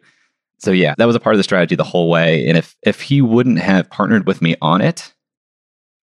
So 0.59 0.71
yeah, 0.71 0.93
that 0.97 1.05
was 1.05 1.15
a 1.15 1.19
part 1.19 1.35
of 1.35 1.37
the 1.37 1.43
strategy 1.43 1.75
the 1.75 1.83
whole 1.83 2.09
way. 2.09 2.47
And 2.47 2.57
if 2.57 2.75
if 2.83 3.01
he 3.01 3.21
wouldn't 3.21 3.59
have 3.59 3.89
partnered 3.89 4.27
with 4.27 4.41
me 4.41 4.55
on 4.61 4.81
it, 4.81 5.13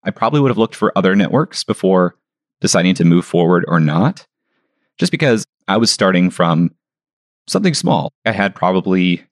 I 0.03 0.11
probably 0.11 0.41
would 0.41 0.49
have 0.51 0.57
looked 0.57 0.75
for 0.75 0.97
other 0.97 1.15
networks 1.15 1.63
before 1.63 2.15
deciding 2.59 2.95
to 2.95 3.05
move 3.05 3.25
forward 3.25 3.65
or 3.67 3.79
not. 3.79 4.25
Just 4.97 5.11
because 5.11 5.45
I 5.67 5.77
was 5.77 5.91
starting 5.91 6.29
from 6.31 6.71
something 7.47 7.73
small. 7.73 8.11
I 8.25 8.31
had 8.31 8.55
probably 8.55 9.23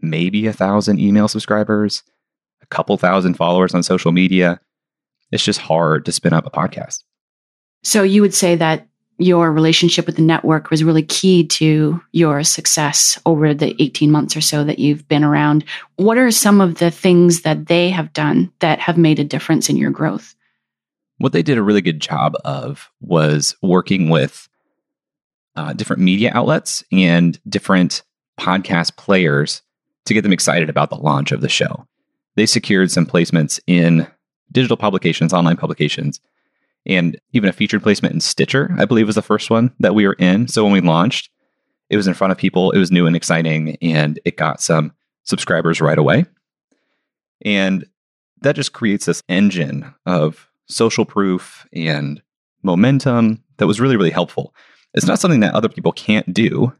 maybe 0.00 0.46
a 0.46 0.52
thousand 0.52 1.00
email 1.00 1.28
subscribers, 1.28 2.02
a 2.62 2.66
couple 2.66 2.96
thousand 2.96 3.34
followers 3.34 3.74
on 3.74 3.82
social 3.82 4.12
media. 4.12 4.60
It's 5.32 5.44
just 5.44 5.60
hard 5.60 6.04
to 6.06 6.12
spin 6.12 6.32
up 6.32 6.46
a 6.46 6.50
podcast. 6.50 7.02
So 7.82 8.02
you 8.02 8.22
would 8.22 8.34
say 8.34 8.56
that 8.56 8.88
your 9.20 9.52
relationship 9.52 10.06
with 10.06 10.16
the 10.16 10.22
network 10.22 10.70
was 10.70 10.82
really 10.82 11.02
key 11.02 11.46
to 11.46 12.00
your 12.12 12.42
success 12.42 13.20
over 13.26 13.52
the 13.52 13.80
18 13.80 14.10
months 14.10 14.36
or 14.36 14.40
so 14.40 14.64
that 14.64 14.78
you've 14.78 15.06
been 15.08 15.22
around. 15.22 15.64
What 15.96 16.16
are 16.16 16.30
some 16.30 16.60
of 16.60 16.76
the 16.76 16.90
things 16.90 17.42
that 17.42 17.66
they 17.66 17.90
have 17.90 18.12
done 18.12 18.50
that 18.60 18.80
have 18.80 18.96
made 18.96 19.18
a 19.18 19.24
difference 19.24 19.68
in 19.68 19.76
your 19.76 19.90
growth? 19.90 20.34
What 21.18 21.32
they 21.32 21.42
did 21.42 21.58
a 21.58 21.62
really 21.62 21.82
good 21.82 22.00
job 22.00 22.34
of 22.44 22.90
was 23.00 23.54
working 23.60 24.08
with 24.08 24.48
uh, 25.54 25.74
different 25.74 26.00
media 26.00 26.30
outlets 26.34 26.82
and 26.90 27.38
different 27.46 28.02
podcast 28.38 28.96
players 28.96 29.60
to 30.06 30.14
get 30.14 30.22
them 30.22 30.32
excited 30.32 30.70
about 30.70 30.88
the 30.88 30.96
launch 30.96 31.30
of 31.30 31.42
the 31.42 31.48
show. 31.48 31.86
They 32.36 32.46
secured 32.46 32.90
some 32.90 33.04
placements 33.04 33.60
in 33.66 34.06
digital 34.50 34.78
publications, 34.78 35.34
online 35.34 35.58
publications, 35.58 36.20
and 36.86 37.20
even 37.32 37.48
a 37.48 37.52
featured 37.52 37.82
placement 37.82 38.14
in 38.14 38.20
Stitcher, 38.20 38.74
I 38.78 38.84
believe 38.84 39.06
was 39.06 39.16
the 39.16 39.22
first 39.22 39.50
one 39.50 39.72
that 39.80 39.94
we 39.94 40.06
were 40.06 40.14
in. 40.14 40.48
So 40.48 40.64
when 40.64 40.72
we 40.72 40.80
launched, 40.80 41.30
it 41.88 41.96
was 41.96 42.06
in 42.06 42.14
front 42.14 42.32
of 42.32 42.38
people, 42.38 42.70
it 42.70 42.78
was 42.78 42.90
new 42.90 43.06
and 43.06 43.16
exciting, 43.16 43.76
and 43.82 44.18
it 44.24 44.36
got 44.36 44.60
some 44.60 44.92
subscribers 45.24 45.80
right 45.80 45.98
away. 45.98 46.24
And 47.44 47.86
that 48.42 48.56
just 48.56 48.72
creates 48.72 49.06
this 49.06 49.22
engine 49.28 49.94
of 50.06 50.48
social 50.68 51.04
proof 51.04 51.66
and 51.72 52.22
momentum 52.62 53.42
that 53.58 53.66
was 53.66 53.80
really, 53.80 53.96
really 53.96 54.10
helpful. 54.10 54.54
It's 54.94 55.06
not 55.06 55.18
something 55.18 55.40
that 55.40 55.54
other 55.54 55.68
people 55.68 55.92
can't 55.92 56.32
do. 56.32 56.72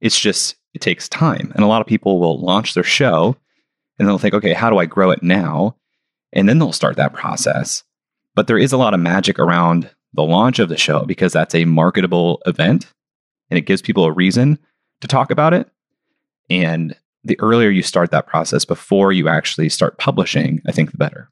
It's 0.00 0.18
just, 0.18 0.56
it 0.74 0.80
takes 0.80 1.08
time. 1.08 1.52
And 1.54 1.64
a 1.64 1.68
lot 1.68 1.80
of 1.80 1.86
people 1.86 2.18
will 2.18 2.40
launch 2.40 2.74
their 2.74 2.82
show 2.84 3.36
and 3.98 4.08
they'll 4.08 4.18
think, 4.18 4.34
okay, 4.34 4.52
how 4.52 4.70
do 4.70 4.78
I 4.78 4.86
grow 4.86 5.10
it 5.10 5.22
now? 5.22 5.76
And 6.32 6.48
then 6.48 6.58
they'll 6.58 6.72
start 6.72 6.96
that 6.96 7.12
process. 7.12 7.84
But 8.34 8.46
there 8.46 8.58
is 8.58 8.72
a 8.72 8.78
lot 8.78 8.94
of 8.94 9.00
magic 9.00 9.38
around 9.38 9.90
the 10.14 10.22
launch 10.22 10.58
of 10.58 10.68
the 10.68 10.76
show 10.76 11.04
because 11.04 11.32
that's 11.32 11.54
a 11.54 11.64
marketable 11.64 12.42
event 12.46 12.86
and 13.50 13.58
it 13.58 13.66
gives 13.66 13.82
people 13.82 14.04
a 14.04 14.12
reason 14.12 14.58
to 15.02 15.08
talk 15.08 15.30
about 15.30 15.52
it. 15.52 15.68
And 16.48 16.96
the 17.22 17.38
earlier 17.38 17.68
you 17.68 17.82
start 17.82 18.10
that 18.10 18.26
process 18.26 18.64
before 18.64 19.12
you 19.12 19.28
actually 19.28 19.68
start 19.68 19.98
publishing, 19.98 20.62
I 20.66 20.72
think 20.72 20.90
the 20.90 20.96
better. 20.96 21.30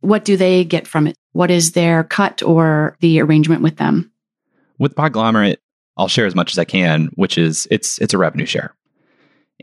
What 0.00 0.24
do 0.24 0.36
they 0.36 0.64
get 0.64 0.86
from 0.86 1.08
it? 1.08 1.16
What 1.32 1.50
is 1.50 1.72
their 1.72 2.04
cut 2.04 2.42
or 2.42 2.96
the 3.00 3.20
arrangement 3.20 3.62
with 3.62 3.76
them? 3.76 4.12
With 4.78 4.94
Podglomerate, 4.94 5.56
I'll 5.96 6.06
share 6.06 6.26
as 6.26 6.36
much 6.36 6.52
as 6.52 6.58
I 6.58 6.64
can, 6.64 7.06
which 7.16 7.36
is 7.36 7.66
it's 7.72 7.98
it's 7.98 8.14
a 8.14 8.18
revenue 8.18 8.46
share. 8.46 8.74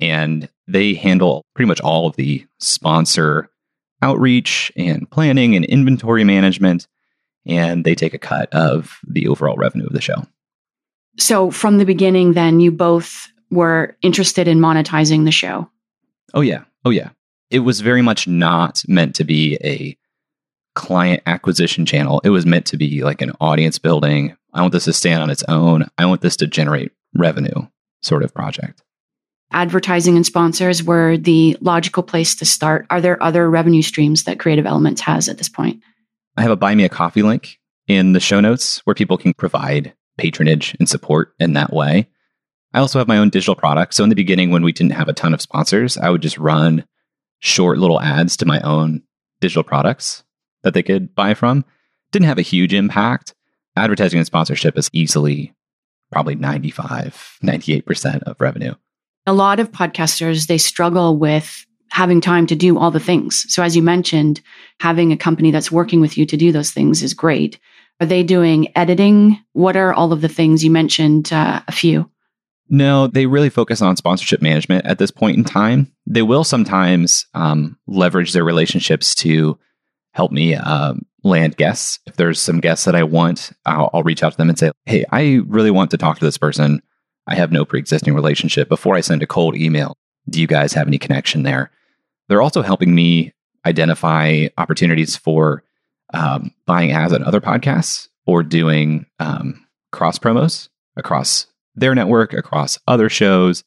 And 0.02 0.50
they 0.68 0.94
handle 0.96 1.46
pretty 1.56 1.70
much 1.70 1.80
all 1.80 2.08
of 2.08 2.18
the 2.18 2.46
sponsor 2.60 3.50
outreach 4.06 4.72
and 4.78 5.10
planning 5.10 5.56
and 5.56 5.66
inventory 5.66 6.24
management 6.24 6.88
and 7.48 7.84
they 7.84 7.96
take 7.96 8.14
a 8.14 8.20
cut 8.20 8.54
of 8.54 9.00
the 9.08 9.28
overall 9.28 9.58
revenue 9.58 9.88
of 9.88 9.94
the 9.94 10.02
show. 10.02 10.26
So 11.18 11.50
from 11.50 11.78
the 11.78 11.86
beginning 11.86 12.34
then 12.34 12.60
you 12.60 12.72
both 12.72 13.28
were 13.50 13.98
interested 14.02 14.48
in 14.48 14.60
monetizing 14.60 15.26
the 15.26 15.32
show. 15.32 15.70
Oh 16.34 16.42
yeah. 16.42 16.64
Oh 16.84 16.92
yeah. 16.92 17.10
It 17.50 17.60
was 17.60 17.82
very 17.82 18.02
much 18.02 18.28
not 18.28 18.84
meant 18.88 19.16
to 19.16 19.24
be 19.24 19.58
a 19.64 19.98
client 20.76 21.24
acquisition 21.26 21.86
channel. 21.86 22.22
It 22.24 22.30
was 22.30 22.46
meant 22.46 22.66
to 22.68 22.78
be 22.78 23.04
like 23.04 23.22
an 23.22 23.32
audience 23.40 23.80
building. 23.80 24.36
I 24.54 24.62
want 24.62 24.74
this 24.74 24.86
to 24.86 24.94
stand 24.94 25.24
on 25.24 25.30
its 25.30 25.44
own. 25.48 25.88
I 25.98 26.06
want 26.06 26.22
this 26.22 26.38
to 26.38 26.48
generate 26.48 26.92
revenue 27.16 27.68
sort 28.04 28.24
of 28.24 28.34
project. 28.34 28.84
Advertising 29.56 30.18
and 30.18 30.26
sponsors 30.26 30.84
were 30.84 31.16
the 31.16 31.58
logical 31.62 32.04
place 32.04 32.36
to 32.36 32.46
start. 32.46 32.86
Are 32.90 33.00
there 33.00 33.24
other 33.24 33.50
revenue 33.50 33.82
streams 33.82 34.26
that 34.26 34.38
Creative 34.38 34.66
Elements 34.66 35.00
has 35.00 35.30
at 35.30 35.38
this 35.38 35.48
point? 35.48 35.82
I 36.36 36.42
have 36.42 36.52
a 36.52 36.58
buy 36.58 36.76
me 36.76 36.84
a 36.84 36.90
coffee 36.90 37.24
link 37.24 37.58
in 37.88 38.12
the 38.12 38.20
show 38.20 38.42
notes 38.42 38.82
where 38.86 38.94
people 38.94 39.18
can 39.18 39.34
provide 39.34 39.94
patronage 40.18 40.76
and 40.78 40.90
support 40.90 41.34
in 41.40 41.54
that 41.54 41.72
way. 41.72 42.10
I 42.74 42.80
also 42.80 43.00
have 43.00 43.08
my 43.08 43.18
own 43.18 43.30
digital 43.30 43.56
product. 43.56 43.94
So 43.94 44.04
in 44.04 44.10
the 44.10 44.16
beginning, 44.16 44.52
when 44.52 44.62
we 44.62 44.74
didn't 44.74 44.92
have 44.92 45.08
a 45.08 45.14
ton 45.14 45.34
of 45.34 45.42
sponsors, 45.42 45.98
I 45.98 46.10
would 46.10 46.22
just 46.22 46.38
run 46.38 46.86
short 47.40 47.78
little 47.78 48.02
ads 48.02 48.36
to 48.38 48.46
my 48.46 48.60
own 48.60 49.04
digital 49.40 49.64
products 49.64 50.26
that 50.64 50.74
they 50.74 50.84
could 50.84 51.16
buy 51.16 51.34
from. 51.34 51.64
Didn't 52.12 52.28
have 52.28 52.40
a 52.40 52.42
huge 52.42 52.74
impact. 52.74 53.34
Advertising 53.78 54.20
and 54.20 54.28
sponsorship 54.28 54.78
is 54.78 54.90
easily 54.92 55.54
probably 56.12 56.36
95, 56.36 57.38
98% 57.42 58.24
of 58.24 58.42
revenue. 58.42 58.74
A 59.28 59.34
lot 59.34 59.60
of 59.60 59.72
podcasters, 59.72 60.48
they 60.48 60.58
struggle 60.58 61.18
with 61.18 61.66
having 61.90 62.22
time 62.22 62.46
to 62.48 62.56
do 62.56 62.78
all 62.78 62.92
the 62.92 63.00
things. 63.00 63.46
So 63.54 63.64
as 63.64 63.76
you 63.76 63.82
mentioned, 63.82 64.42
having 64.80 65.12
a 65.12 65.18
company 65.18 65.52
that's 65.52 65.72
working 65.72 66.02
with 66.02 66.18
you 66.18 66.26
to 66.26 66.38
do 66.38 66.52
those 66.52 66.72
things 66.72 67.02
is 67.02 67.14
great. 67.14 67.60
Are 68.02 68.06
they 68.06 68.24
doing 68.24 68.68
editing? 68.78 69.40
What 69.54 69.78
are 69.78 69.94
all 69.94 70.12
of 70.12 70.22
the 70.22 70.28
things 70.28 70.64
you 70.64 70.72
mentioned? 70.72 71.32
Uh, 71.32 71.62
a 71.68 71.72
few. 71.72 72.10
No, 72.68 73.08
they 73.08 73.28
really 73.28 73.50
focus 73.50 73.82
on 73.82 73.96
sponsorship 73.96 74.42
management 74.42 74.86
at 74.86 74.98
this 74.98 75.12
point 75.12 75.38
in 75.38 75.44
time. 75.44 75.92
They 76.08 76.24
will 76.24 76.44
sometimes 76.44 77.28
um, 77.34 77.78
leverage 77.88 78.34
their 78.34 78.44
relationships 78.44 79.14
to 79.16 79.58
help 80.12 80.32
me 80.32 80.56
um, 80.56 81.06
land 81.24 81.58
guests. 81.58 82.00
If 82.08 82.16
there's 82.16 82.42
some 82.42 82.60
guests 82.60 82.86
that 82.86 82.96
I 82.96 83.04
want, 83.04 83.52
I'll, 83.66 83.90
I'll 83.94 84.04
reach 84.04 84.24
out 84.24 84.32
to 84.32 84.38
them 84.38 84.50
and 84.50 84.58
say, 84.58 84.72
Hey, 84.86 85.06
I 85.12 85.42
really 85.48 85.72
want 85.72 85.92
to 85.92 85.98
talk 85.98 86.18
to 86.20 86.26
this 86.26 86.38
person. 86.38 86.82
I 87.28 87.36
have 87.36 87.52
no 87.52 87.66
pre 87.66 87.80
existing 87.80 88.14
relationship. 88.14 88.70
Before 88.70 88.96
I 88.96 89.02
send 89.02 89.24
a 89.24 89.28
cold 89.28 89.56
email, 89.56 89.98
do 90.30 90.42
you 90.42 90.48
guys 90.48 90.74
have 90.74 90.88
any 90.88 90.98
connection 90.98 91.44
there? 91.44 91.72
They're 92.28 92.42
also 92.42 92.62
helping 92.62 92.96
me 92.96 93.34
identify 93.66 94.48
opportunities 94.58 95.16
for 95.16 95.64
um, 96.14 96.52
buying 96.66 96.92
ads 96.92 97.14
on 97.14 97.24
other 97.24 97.42
podcasts 97.42 98.08
or 98.26 98.44
doing 98.44 99.06
um, 99.20 99.66
cross 99.92 100.20
promos 100.20 100.70
across 100.96 101.48
their 101.76 101.96
network, 101.96 102.34
across 102.34 102.80
other 102.88 103.10
shows. 103.10 103.64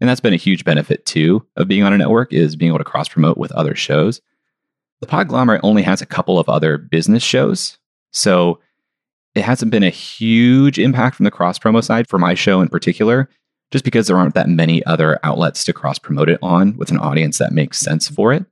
And 0.00 0.08
that's 0.08 0.20
been 0.20 0.34
a 0.34 0.38
huge 0.38 0.64
benefit 0.64 1.06
too 1.06 1.46
of 1.56 1.68
being 1.68 1.82
on 1.82 1.92
a 1.92 1.98
network 1.98 2.32
is 2.32 2.56
being 2.56 2.70
able 2.70 2.78
to 2.78 2.84
cross 2.84 3.08
promote 3.08 3.38
with 3.38 3.52
other 3.52 3.74
shows. 3.74 4.20
The 5.00 5.06
Podglomerate 5.06 5.60
only 5.62 5.82
has 5.82 6.02
a 6.02 6.06
couple 6.06 6.38
of 6.38 6.48
other 6.48 6.78
business 6.78 7.22
shows. 7.22 7.78
So 8.12 8.60
it 9.36 9.44
hasn't 9.44 9.70
been 9.70 9.82
a 9.82 9.90
huge 9.90 10.78
impact 10.78 11.14
from 11.14 11.24
the 11.24 11.30
cross 11.30 11.58
promo 11.58 11.84
side 11.84 12.08
for 12.08 12.18
my 12.18 12.34
show 12.34 12.62
in 12.62 12.68
particular, 12.68 13.28
just 13.70 13.84
because 13.84 14.06
there 14.06 14.16
aren't 14.16 14.34
that 14.34 14.48
many 14.48 14.84
other 14.86 15.18
outlets 15.22 15.62
to 15.64 15.72
cross 15.74 15.98
promote 15.98 16.30
it 16.30 16.38
on 16.40 16.76
with 16.78 16.90
an 16.90 16.98
audience 16.98 17.36
that 17.36 17.52
makes 17.52 17.78
sense 17.78 18.08
for 18.08 18.32
it. 18.32 18.46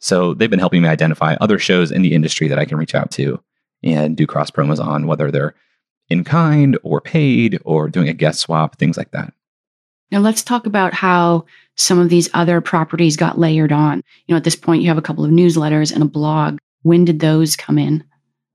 So 0.00 0.34
they've 0.34 0.50
been 0.50 0.58
helping 0.58 0.82
me 0.82 0.88
identify 0.88 1.34
other 1.34 1.58
shows 1.58 1.90
in 1.90 2.02
the 2.02 2.12
industry 2.12 2.46
that 2.48 2.58
I 2.58 2.66
can 2.66 2.76
reach 2.76 2.94
out 2.94 3.10
to 3.12 3.40
and 3.82 4.16
do 4.16 4.26
cross 4.26 4.50
promos 4.50 4.84
on, 4.84 5.06
whether 5.06 5.30
they're 5.30 5.54
in 6.10 6.24
kind 6.24 6.78
or 6.82 7.00
paid 7.00 7.58
or 7.64 7.88
doing 7.88 8.08
a 8.08 8.12
guest 8.12 8.40
swap, 8.40 8.76
things 8.76 8.98
like 8.98 9.12
that. 9.12 9.32
Now 10.10 10.18
let's 10.18 10.42
talk 10.42 10.66
about 10.66 10.92
how 10.92 11.46
some 11.76 11.98
of 11.98 12.10
these 12.10 12.28
other 12.34 12.60
properties 12.60 13.16
got 13.16 13.38
layered 13.38 13.72
on. 13.72 14.02
You 14.26 14.34
know, 14.34 14.36
at 14.36 14.44
this 14.44 14.56
point, 14.56 14.82
you 14.82 14.88
have 14.88 14.98
a 14.98 15.02
couple 15.02 15.24
of 15.24 15.30
newsletters 15.30 15.90
and 15.90 16.02
a 16.02 16.06
blog. 16.06 16.58
When 16.82 17.06
did 17.06 17.20
those 17.20 17.56
come 17.56 17.78
in? 17.78 18.04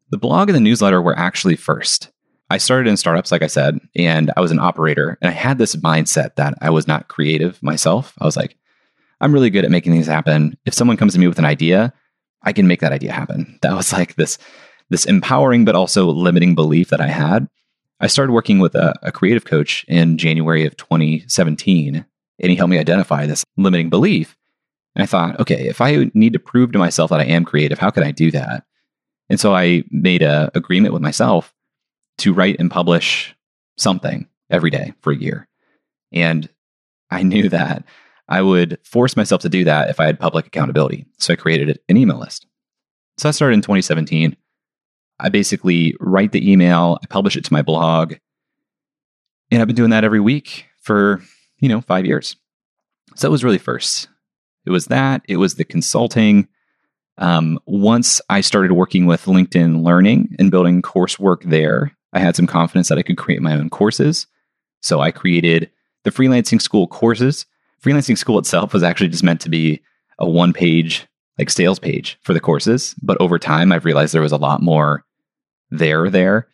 The 0.09 0.17
blog 0.17 0.49
and 0.49 0.55
the 0.55 0.61
newsletter 0.61 1.01
were 1.01 1.17
actually 1.17 1.55
first. 1.55 2.11
I 2.49 2.57
started 2.57 2.89
in 2.89 2.95
startups, 2.95 3.31
like 3.31 3.41
I 3.41 3.47
said, 3.47 3.79
and 3.95 4.31
I 4.37 4.41
was 4.41 4.51
an 4.51 4.59
operator. 4.59 5.17
And 5.21 5.29
I 5.29 5.33
had 5.33 5.57
this 5.57 5.75
mindset 5.75 6.35
that 6.35 6.53
I 6.61 6.69
was 6.69 6.87
not 6.87 7.09
creative 7.09 7.61
myself. 7.61 8.13
I 8.19 8.25
was 8.25 8.37
like, 8.37 8.57
I'm 9.19 9.33
really 9.33 9.49
good 9.49 9.65
at 9.65 9.71
making 9.71 9.91
things 9.91 10.07
happen. 10.07 10.57
If 10.65 10.73
someone 10.73 10.97
comes 10.97 11.13
to 11.13 11.19
me 11.19 11.27
with 11.27 11.39
an 11.39 11.45
idea, 11.45 11.93
I 12.43 12.53
can 12.53 12.67
make 12.67 12.79
that 12.81 12.93
idea 12.93 13.11
happen. 13.11 13.59
That 13.61 13.75
was 13.75 13.91
like 13.91 14.15
this, 14.15 14.37
this 14.89 15.05
empowering 15.05 15.65
but 15.65 15.75
also 15.75 16.05
limiting 16.05 16.55
belief 16.55 16.89
that 16.89 17.01
I 17.01 17.07
had. 17.07 17.49
I 17.99 18.07
started 18.07 18.31
working 18.31 18.59
with 18.59 18.75
a, 18.75 18.93
a 19.01 19.11
creative 19.11 19.43
coach 19.43 19.83
in 19.87 20.17
January 20.17 20.65
of 20.65 20.77
2017, 20.77 22.05
and 22.39 22.49
he 22.49 22.55
helped 22.55 22.69
me 22.69 22.77
identify 22.77 23.25
this 23.25 23.43
limiting 23.57 23.89
belief. 23.89 24.37
And 24.95 25.03
I 25.03 25.07
thought, 25.07 25.39
okay, 25.39 25.67
if 25.67 25.81
I 25.81 26.11
need 26.13 26.33
to 26.33 26.39
prove 26.39 26.71
to 26.71 26.79
myself 26.79 27.09
that 27.09 27.19
I 27.19 27.25
am 27.25 27.43
creative, 27.43 27.79
how 27.79 27.89
can 27.89 28.03
I 28.03 28.11
do 28.11 28.29
that? 28.31 28.66
And 29.29 29.39
so 29.39 29.53
I 29.53 29.84
made 29.91 30.22
a 30.22 30.51
agreement 30.55 30.93
with 30.93 31.01
myself 31.01 31.53
to 32.19 32.34
write 32.34 32.57
and 32.60 32.72
publish 32.72 33.36
something 33.77 34.27
every 34.50 34.69
day 34.69 34.93
for 35.01 35.12
a 35.12 35.17
year. 35.17 35.48
And 36.12 36.50
I 37.12 37.24
knew 37.24 37.50
that 37.50 37.84
I 38.29 38.41
would 38.41 38.79
force 38.84 39.15
myself 39.15 39.41
to 39.41 39.50
do 39.50 39.63
that 39.65 39.89
if 39.89 40.00
I 40.00 40.05
had 40.05 40.19
public 40.19 40.48
accountability. 40.48 41.05
So 41.17 41.34
I 41.34 41.38
created 41.38 41.79
an 41.88 41.98
email 41.98 42.19
list. 42.19 42.46
So 43.17 43.29
I 43.29 43.31
started 43.31 43.55
in 43.55 43.62
2017. 43.62 44.36
I 45.19 45.29
basically 45.29 45.96
write 46.00 46.31
the 46.31 46.51
email, 46.51 47.00
I 47.01 47.07
publish 47.07 47.36
it 47.36 47.46
to 47.46 47.53
my 47.53 47.63
blog, 47.63 48.15
and 49.50 49.62
I've 49.62 49.67
been 49.67 49.75
doing 49.75 49.89
that 49.89 50.03
every 50.03 50.19
week 50.19 50.65
for, 50.81 51.24
you 51.60 51.69
know, 51.69 51.81
five 51.81 52.05
years. 52.05 52.36
So 53.15 53.27
it 53.27 53.31
was 53.31 53.43
really 53.43 53.57
first. 53.57 54.10
It 54.65 54.69
was 54.69 54.88
that, 54.88 55.24
it 55.27 55.38
was 55.38 55.55
the 55.55 55.63
consulting. 55.63 56.48
Um, 57.17 57.59
once 57.65 58.21
I 58.29 58.41
started 58.41 58.74
working 58.74 59.05
with 59.05 59.25
LinkedIn 59.25 59.83
Learning 59.83 60.36
and 60.38 60.51
building 60.51 60.81
coursework 60.81 61.43
there, 61.43 61.91
I 62.13 62.19
had 62.19 62.36
some 62.36 62.47
confidence 62.47 62.89
that 62.89 62.97
I 62.97 63.03
could 63.03 63.17
create 63.17 63.41
my 63.41 63.53
own 63.53 63.69
courses. 63.69 64.27
So 64.81 65.00
I 65.00 65.12
created 65.12 65.69
the 66.03 66.12
Freelancing 66.12 66.62
School 66.62 66.88
courses. 66.88 67.45
Freelancing 67.83 68.17
School 68.17 68.39
itself 68.39 68.74
was 68.74 68.83
actually 68.83 69.09
just 69.09 69.24
meant 69.24 69.41
to 69.41 69.50
be 69.50 69.81
a 70.19 70.29
one 70.29 70.53
page, 70.53 71.07
like 71.38 71.50
sales 71.50 71.79
page 71.79 72.17
for 72.21 72.33
the 72.33 72.39
courses. 72.39 72.95
But 73.01 73.19
over 73.19 73.39
time, 73.39 73.71
I've 73.71 73.86
realized 73.86 74.13
there 74.13 74.21
was 74.21 74.31
a 74.31 74.38
lot 74.38 74.62
more 74.62 75.03
there 75.69 76.09
there. 76.09 76.47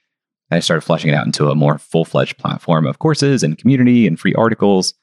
I 0.51 0.60
started 0.60 0.82
fleshing 0.82 1.10
it 1.10 1.15
out 1.15 1.25
into 1.25 1.50
a 1.50 1.55
more 1.55 1.77
full 1.77 2.05
fledged 2.05 2.38
platform 2.38 2.86
of 2.86 3.00
courses 3.00 3.43
and 3.43 3.58
community 3.58 4.08
and 4.08 4.20
free 4.20 4.36
articles. 4.36 4.93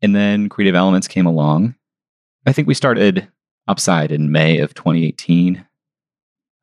And 0.00 0.16
then 0.16 0.48
Creative 0.48 0.74
Elements 0.74 1.08
came 1.08 1.26
along. 1.26 1.74
I 2.46 2.52
think 2.52 2.66
we 2.66 2.74
started 2.74 3.28
Upside 3.68 4.12
in 4.12 4.32
May 4.32 4.58
of 4.58 4.74
2018. 4.74 5.64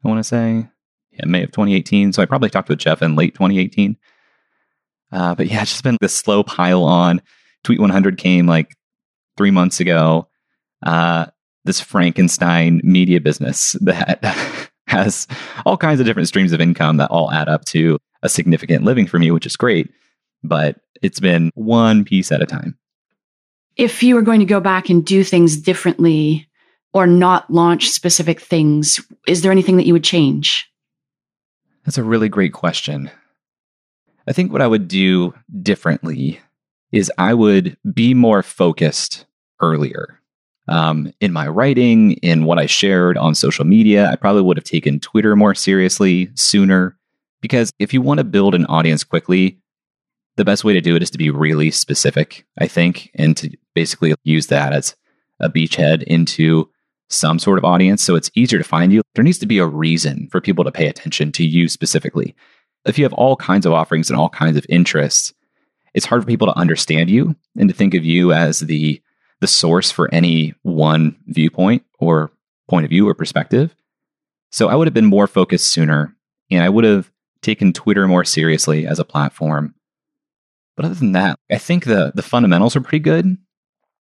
I 0.03 0.07
want 0.07 0.19
to 0.19 0.23
say, 0.23 0.67
yeah, 1.11 1.25
May 1.25 1.43
of 1.43 1.51
2018. 1.51 2.13
So 2.13 2.21
I 2.21 2.25
probably 2.25 2.49
talked 2.49 2.69
with 2.69 2.79
Jeff 2.79 3.01
in 3.01 3.15
late 3.15 3.33
2018. 3.33 3.97
Uh, 5.11 5.35
but 5.35 5.47
yeah, 5.47 5.61
it's 5.61 5.71
just 5.71 5.83
been 5.83 5.97
this 6.01 6.15
slow 6.15 6.43
pile 6.43 6.83
on. 6.83 7.21
Tweet 7.63 7.79
100 7.79 8.17
came 8.17 8.47
like 8.47 8.75
three 9.37 9.51
months 9.51 9.79
ago. 9.79 10.27
Uh, 10.85 11.25
this 11.65 11.81
Frankenstein 11.81 12.81
media 12.83 13.19
business 13.19 13.73
that 13.81 14.69
has 14.87 15.27
all 15.65 15.77
kinds 15.77 15.99
of 15.99 16.05
different 16.05 16.27
streams 16.27 16.51
of 16.51 16.61
income 16.61 16.97
that 16.97 17.11
all 17.11 17.31
add 17.31 17.49
up 17.49 17.65
to 17.65 17.97
a 18.23 18.29
significant 18.29 18.83
living 18.83 19.07
for 19.07 19.19
me, 19.19 19.31
which 19.31 19.45
is 19.45 19.55
great. 19.55 19.89
But 20.43 20.77
it's 21.01 21.19
been 21.19 21.51
one 21.55 22.05
piece 22.05 22.31
at 22.31 22.41
a 22.41 22.45
time. 22.45 22.77
If 23.75 24.03
you 24.03 24.15
were 24.15 24.21
going 24.21 24.39
to 24.39 24.45
go 24.45 24.59
back 24.59 24.89
and 24.89 25.05
do 25.05 25.23
things 25.23 25.57
differently 25.57 26.48
or 26.93 27.05
not 27.05 27.50
launch 27.50 27.89
specific 27.89 28.39
things, 28.39 29.00
is 29.27 29.41
there 29.41 29.51
anything 29.51 29.77
that 29.77 29.86
you 29.86 29.93
would 29.93 30.03
change? 30.03 30.69
That's 31.86 31.98
a 31.98 32.03
really 32.03 32.29
great 32.29 32.53
question. 32.53 33.12
I 34.27 34.34
think 34.34 34.51
what 34.51 34.62
I 34.62 34.67
would 34.67 34.88
do 34.88 35.34
differently 35.62 36.39
is 36.91 37.12
I 37.17 37.34
would 37.34 37.77
be 37.93 38.13
more 38.13 38.43
focused 38.43 39.25
earlier. 39.62 40.19
Um, 40.67 41.12
in 41.19 41.34
my 41.34 41.48
writing, 41.48 42.13
in 42.13 42.46
what 42.46 42.60
I 42.60 42.67
shared 42.67 43.17
on 43.17 43.34
social 43.34 43.65
media, 43.65 44.10
I 44.12 44.15
probably 44.15 44.43
would 44.43 44.58
have 44.58 44.63
taken 44.63 45.00
Twitter 45.00 45.36
more 45.36 45.55
seriously 45.55 46.29
sooner. 46.36 46.96
Because 47.41 47.72
if 47.79 47.93
you 47.93 48.01
want 48.01 48.19
to 48.19 48.24
build 48.24 48.53
an 48.53 48.65
audience 48.65 49.03
quickly, 49.03 49.60
the 50.36 50.46
best 50.46 50.63
way 50.63 50.74
to 50.74 50.81
do 50.81 50.96
it 50.96 51.01
is 51.01 51.10
to 51.12 51.17
be 51.17 51.31
really 51.31 51.72
specific, 51.72 52.46
I 52.58 52.67
think, 52.67 53.10
and 53.15 53.36
to 53.38 53.50
basically 53.74 54.13
use 54.24 54.48
that 54.48 54.74
as 54.74 54.96
a 55.39 55.50
beachhead 55.50 56.03
into 56.03 56.69
some 57.09 57.39
sort 57.39 57.57
of 57.57 57.65
audience 57.65 58.03
so 58.03 58.15
it's 58.15 58.31
easier 58.35 58.59
to 58.59 58.63
find 58.63 58.93
you. 58.93 59.01
There 59.15 59.23
needs 59.23 59.39
to 59.39 59.45
be 59.45 59.57
a 59.57 59.65
reason 59.65 60.27
for 60.31 60.39
people 60.39 60.63
to 60.63 60.71
pay 60.71 60.87
attention 60.87 61.31
to 61.33 61.45
you 61.45 61.67
specifically. 61.67 62.35
If 62.85 62.97
you 62.97 63.05
have 63.05 63.13
all 63.13 63.35
kinds 63.35 63.65
of 63.65 63.73
offerings 63.73 64.09
and 64.09 64.19
all 64.19 64.29
kinds 64.29 64.57
of 64.57 64.65
interests, 64.69 65.33
it's 65.93 66.05
hard 66.05 66.21
for 66.21 66.27
people 66.27 66.47
to 66.47 66.57
understand 66.57 67.09
you 67.09 67.35
and 67.57 67.67
to 67.67 67.75
think 67.75 67.93
of 67.93 68.05
you 68.05 68.31
as 68.31 68.59
the 68.59 69.01
the 69.41 69.47
source 69.47 69.89
for 69.89 70.13
any 70.13 70.53
one 70.63 71.15
viewpoint 71.27 71.83
or 71.97 72.31
point 72.67 72.83
of 72.83 72.89
view 72.89 73.07
or 73.07 73.13
perspective. 73.13 73.73
So 74.51 74.67
I 74.67 74.75
would 74.75 74.87
have 74.87 74.93
been 74.93 75.05
more 75.05 75.27
focused 75.27 75.71
sooner 75.71 76.15
and 76.51 76.63
I 76.63 76.69
would 76.69 76.83
have 76.83 77.11
taken 77.41 77.73
Twitter 77.73 78.07
more 78.07 78.25
seriously 78.25 78.85
as 78.85 78.99
a 78.99 79.05
platform. 79.05 79.75
But 80.75 80.85
other 80.85 80.95
than 80.95 81.13
that, 81.13 81.37
I 81.51 81.57
think 81.57 81.85
the 81.85 82.11
the 82.13 82.21
fundamentals 82.21 82.75
are 82.75 82.81
pretty 82.81 82.99
good. 82.99 83.37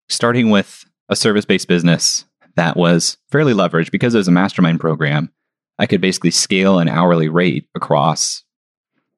Starting 0.10 0.50
with 0.50 0.86
a 1.10 1.16
service-based 1.16 1.68
business 1.68 2.26
that 2.56 2.78
was 2.78 3.18
fairly 3.30 3.54
leveraged 3.54 3.92
because 3.92 4.14
it 4.14 4.20
was 4.20 4.28
a 4.28 4.32
mastermind 4.32 4.80
program, 4.80 5.32
I 5.80 5.86
could 5.86 6.02
basically 6.02 6.32
scale 6.32 6.80
an 6.80 6.88
hourly 6.88 7.30
rate 7.30 7.68
across 7.76 8.44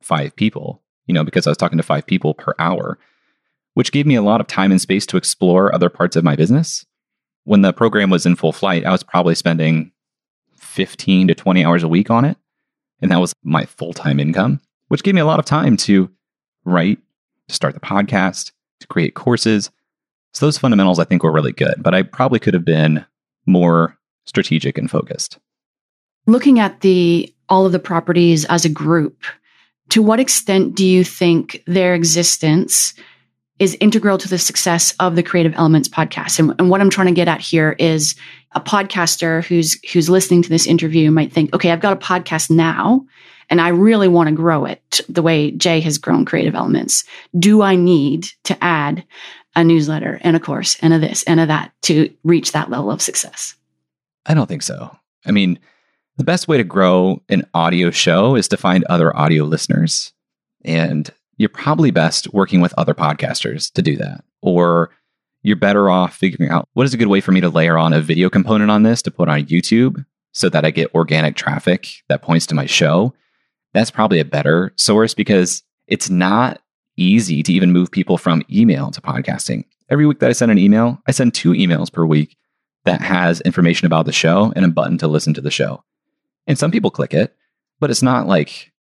five 0.02 0.36
people, 0.36 0.82
you 1.06 1.14
know, 1.14 1.24
because 1.24 1.46
I 1.46 1.50
was 1.50 1.58
talking 1.58 1.78
to 1.78 1.84
five 1.84 2.06
people 2.06 2.34
per 2.34 2.54
hour, 2.60 2.98
which 3.74 3.92
gave 3.92 4.06
me 4.06 4.16
a 4.16 4.22
lot 4.22 4.40
of 4.40 4.48
time 4.48 4.72
and 4.72 4.80
space 4.80 5.06
to 5.08 5.18
explore 5.18 5.74
other 5.74 5.90
parts 5.90 6.16
of 6.16 6.24
my 6.24 6.36
business. 6.36 6.86
When 7.44 7.62
the 7.62 7.74
program 7.74 8.10
was 8.10 8.26
in 8.26 8.36
full 8.36 8.54
flight, 8.54 8.86
I 8.86 8.92
was 8.92 9.04
probably 9.04 9.36
spending 9.36 9.92
15 10.56 11.28
to 11.28 11.36
20 11.36 11.64
hours 11.64 11.84
a 11.84 11.88
week 11.88 12.10
on 12.10 12.26
it. 12.26 12.38
And 13.02 13.12
that 13.12 13.20
was 13.20 13.34
my 13.44 13.66
full 13.66 13.94
time 13.94 14.20
income, 14.20 14.62
which 14.88 15.04
gave 15.04 15.16
me 15.16 15.22
a 15.22 15.26
lot 15.26 15.40
of 15.40 15.46
time 15.46 15.78
to 15.78 16.10
write, 16.64 17.00
to 17.50 17.56
start 17.56 17.74
the 17.74 17.80
podcast, 17.80 18.52
to 18.80 18.88
create 18.88 19.14
courses. 19.14 19.70
So 20.34 20.46
those 20.46 20.58
fundamentals 20.58 21.00
I 21.00 21.04
think 21.04 21.24
were 21.24 21.32
really 21.32 21.52
good, 21.52 21.76
but 21.80 21.94
I 21.94 22.04
probably 22.04 22.40
could 22.40 22.54
have 22.54 22.66
been 22.66 23.06
more 23.46 23.98
strategic 24.26 24.78
and 24.78 24.90
focused. 24.90 25.38
Looking 26.28 26.60
at 26.60 26.82
the 26.82 27.32
all 27.48 27.66
of 27.66 27.72
the 27.72 27.80
properties 27.80 28.46
as 28.46 28.66
a 28.66 28.70
group, 28.70 29.24
to 29.90 30.02
what 30.02 30.20
extent 30.20 30.76
do 30.76 30.86
you 30.86 31.04
think 31.04 31.64
their 31.68 31.94
existence 31.94 32.96
is 33.60 33.78
integral 33.80 34.18
to 34.18 34.28
the 34.28 34.40
success 34.40 34.94
of 35.00 35.16
the 35.16 35.24
Creative 35.24 35.54
Elements 35.56 35.88
podcast? 35.88 36.40
And, 36.40 36.54
and, 36.60 36.70
what 36.70 36.82
I'm 36.82 36.90
trying 36.90 37.08
to 37.08 37.14
get 37.14 37.28
at 37.28 37.40
here 37.40 37.76
is 37.78 38.16
a 38.54 38.60
podcaster 38.60 39.46
who's 39.46 39.80
who's 39.92 40.10
listening 40.10 40.42
to 40.42 40.50
this 40.50 40.68
interview 40.68 41.12
might 41.12 41.32
think, 41.32 41.54
okay, 41.54 41.72
I've 41.72 41.82
got 41.82 41.94
a 41.94 42.06
podcast 42.06 42.50
now 42.50 43.06
and 43.50 43.62
I 43.62 43.70
really 43.70 44.08
want 44.08 44.30
to 44.30 44.36
grow 44.36 44.66
it 44.66 45.02
the 45.08 45.22
way 45.22 45.52
Jay 45.52 45.80
has 45.82 45.98
grown 45.98 46.26
Creative 46.26 46.56
Elements. 46.56 47.04
Do 47.38 47.62
I 47.62 47.76
need 47.76 48.28
to 48.46 48.64
add 48.64 49.06
a 49.56 49.64
newsletter 49.64 50.20
and 50.22 50.36
a 50.36 50.40
course 50.40 50.78
and 50.82 50.94
a 50.94 51.00
this 51.00 51.24
and 51.24 51.40
a 51.40 51.46
that 51.46 51.72
to 51.84 52.14
reach 52.24 52.52
that 52.52 52.70
level 52.70 52.92
of 52.92 53.02
success? 53.02 53.56
I 54.26 54.34
don't 54.34 54.48
think 54.48 54.64
so. 54.64 54.96
I 55.26 55.32
mean, 55.32 55.60
the 56.18 56.24
best 56.24 56.48
way 56.48 56.58
to 56.58 56.64
grow 56.64 57.22
an 57.30 57.48
audio 57.54 57.92
show 57.92 58.36
is 58.36 58.48
to 58.50 58.58
find 58.58 58.84
other 58.86 59.16
audio 59.16 59.44
listeners. 59.44 60.14
And 60.64 61.10
you're 61.38 61.50
probably 61.50 61.92
best 61.92 62.34
working 62.34 62.62
with 62.62 62.74
other 62.78 62.94
podcasters 62.94 63.72
to 63.74 63.82
do 63.82 63.98
that. 63.98 64.24
Or 64.42 64.92
you're 65.44 65.56
better 65.56 65.90
off 65.90 66.16
figuring 66.16 66.50
out 66.50 66.68
what 66.74 66.86
is 66.86 66.94
a 66.94 66.98
good 66.98 67.08
way 67.08 67.22
for 67.22 67.32
me 67.32 67.42
to 67.42 67.50
layer 67.50 67.78
on 67.78 67.94
a 67.94 68.02
video 68.02 68.30
component 68.30 68.72
on 68.72 68.84
this 68.84 69.02
to 69.04 69.12
put 69.12 69.30
on 69.30 69.46
YouTube 69.46 70.06
so 70.32 70.50
that 70.50 70.66
I 70.66 70.72
get 70.72 70.94
organic 70.96 71.36
traffic 71.36 71.88
that 72.10 72.22
points 72.22 72.48
to 72.48 72.56
my 72.56 72.66
show. 72.66 73.14
That's 73.74 73.92
probably 73.92 74.20
a 74.20 74.26
better 74.26 74.74
source 74.76 75.14
because 75.14 75.64
it's 75.88 76.10
not 76.10 76.62
easy 76.98 77.44
to 77.44 77.54
even 77.54 77.72
move 77.72 77.92
people 77.92 78.18
from 78.18 78.44
email 78.52 78.92
to 78.92 79.02
podcasting. 79.02 79.66
Every 79.90 80.06
week 80.06 80.20
that 80.20 80.30
I 80.30 80.34
send 80.34 80.52
an 80.52 80.58
email, 80.58 81.00
I 81.08 81.12
send 81.12 81.34
two 81.34 81.52
emails 81.52 81.92
per 81.92 82.06
week 82.06 82.38
that 82.86 83.02
has 83.02 83.42
information 83.42 83.86
about 83.86 84.06
the 84.06 84.12
show 84.12 84.54
and 84.56 84.66
a 84.66 84.70
button 84.70 84.98
to 85.00 85.08
listen 85.08 85.34
to 85.34 85.42
the 85.42 85.52
show. 85.52 85.84
And 86.48 86.58
some 86.58 86.72
people 86.72 86.92
click 86.92 87.14
it, 87.14 87.36
but 87.80 87.90
it's 87.90 88.04
not 88.04 88.28
like 88.28 88.72